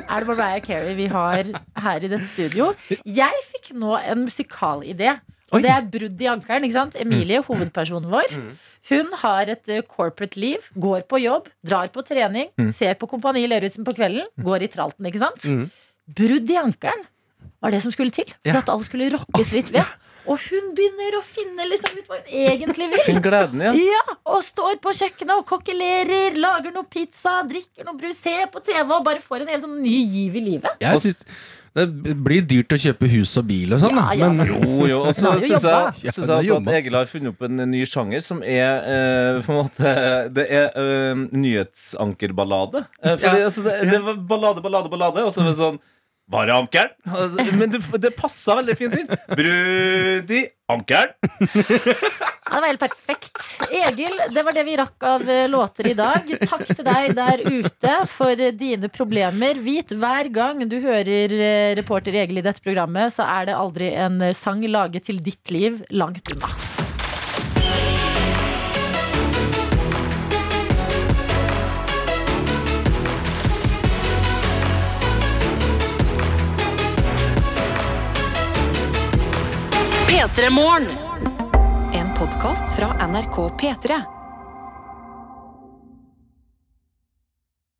[0.09, 1.45] Er det Mariah Carey vi har
[1.84, 2.72] her i dette studio?
[3.04, 5.18] Jeg fikk nå en musikalidé.
[5.52, 6.64] Og det er brudd i ankelen.
[6.64, 6.94] ikke sant?
[6.96, 8.38] Emilie, hovedpersonen vår,
[8.88, 10.64] hun har et eh, corporate liv.
[10.80, 15.04] Går på jobb, drar på trening, ser på Kompani Lauritzen på kvelden, går i tralten.
[15.10, 15.44] ikke sant?
[15.44, 15.66] Mm.
[16.16, 17.04] Brudd i ankelen
[17.62, 19.92] var det som skulle til for at alt skulle rokkes litt ved.
[20.30, 23.00] Og hun begynner å finne liksom ut hva hun egentlig vil.
[23.06, 23.72] Finn gleden, ja.
[23.74, 28.62] Ja, og står på kjøkkenet og kokkelerer, lager noe pizza, drikker noe brus, ser på
[28.62, 30.78] TV og bare får en helt sånn ny giv i livet.
[30.82, 31.24] Jeg synes
[31.74, 34.08] det blir dyrt å kjøpe hus og bil og sånn, da.
[34.12, 34.98] Ja, ja, Men Jo, jo.
[35.08, 38.20] Og så syns jeg, synes jeg også at Egil har funnet opp en ny sjanger
[38.24, 39.94] som er eh, på en måte
[40.36, 42.84] Det er eh, nyhetsankerballade.
[43.02, 43.44] Eh, fordi, Ja.
[43.48, 45.80] altså, det, det var ballade, ballade, ballade, og så er det sånn
[46.30, 46.92] Var det ankeren?
[47.08, 49.16] Altså, Men det, det passa veldig fint inn.
[49.32, 51.16] Brudd i ankeren.
[52.52, 53.38] Ja, det var helt perfekt.
[53.72, 56.26] Egil, det var det vi rakk av eh, låter i dag.
[56.42, 59.56] Takk til deg der ute for dine problemer.
[59.64, 63.94] Vit hver gang du hører eh, reporter Egil i dette programmet, så er det aldri
[63.96, 66.52] en eh, sang laget til ditt liv langt unna.
[80.12, 80.88] P3 Morgen.
[81.92, 84.21] En podkast fra NRK P3.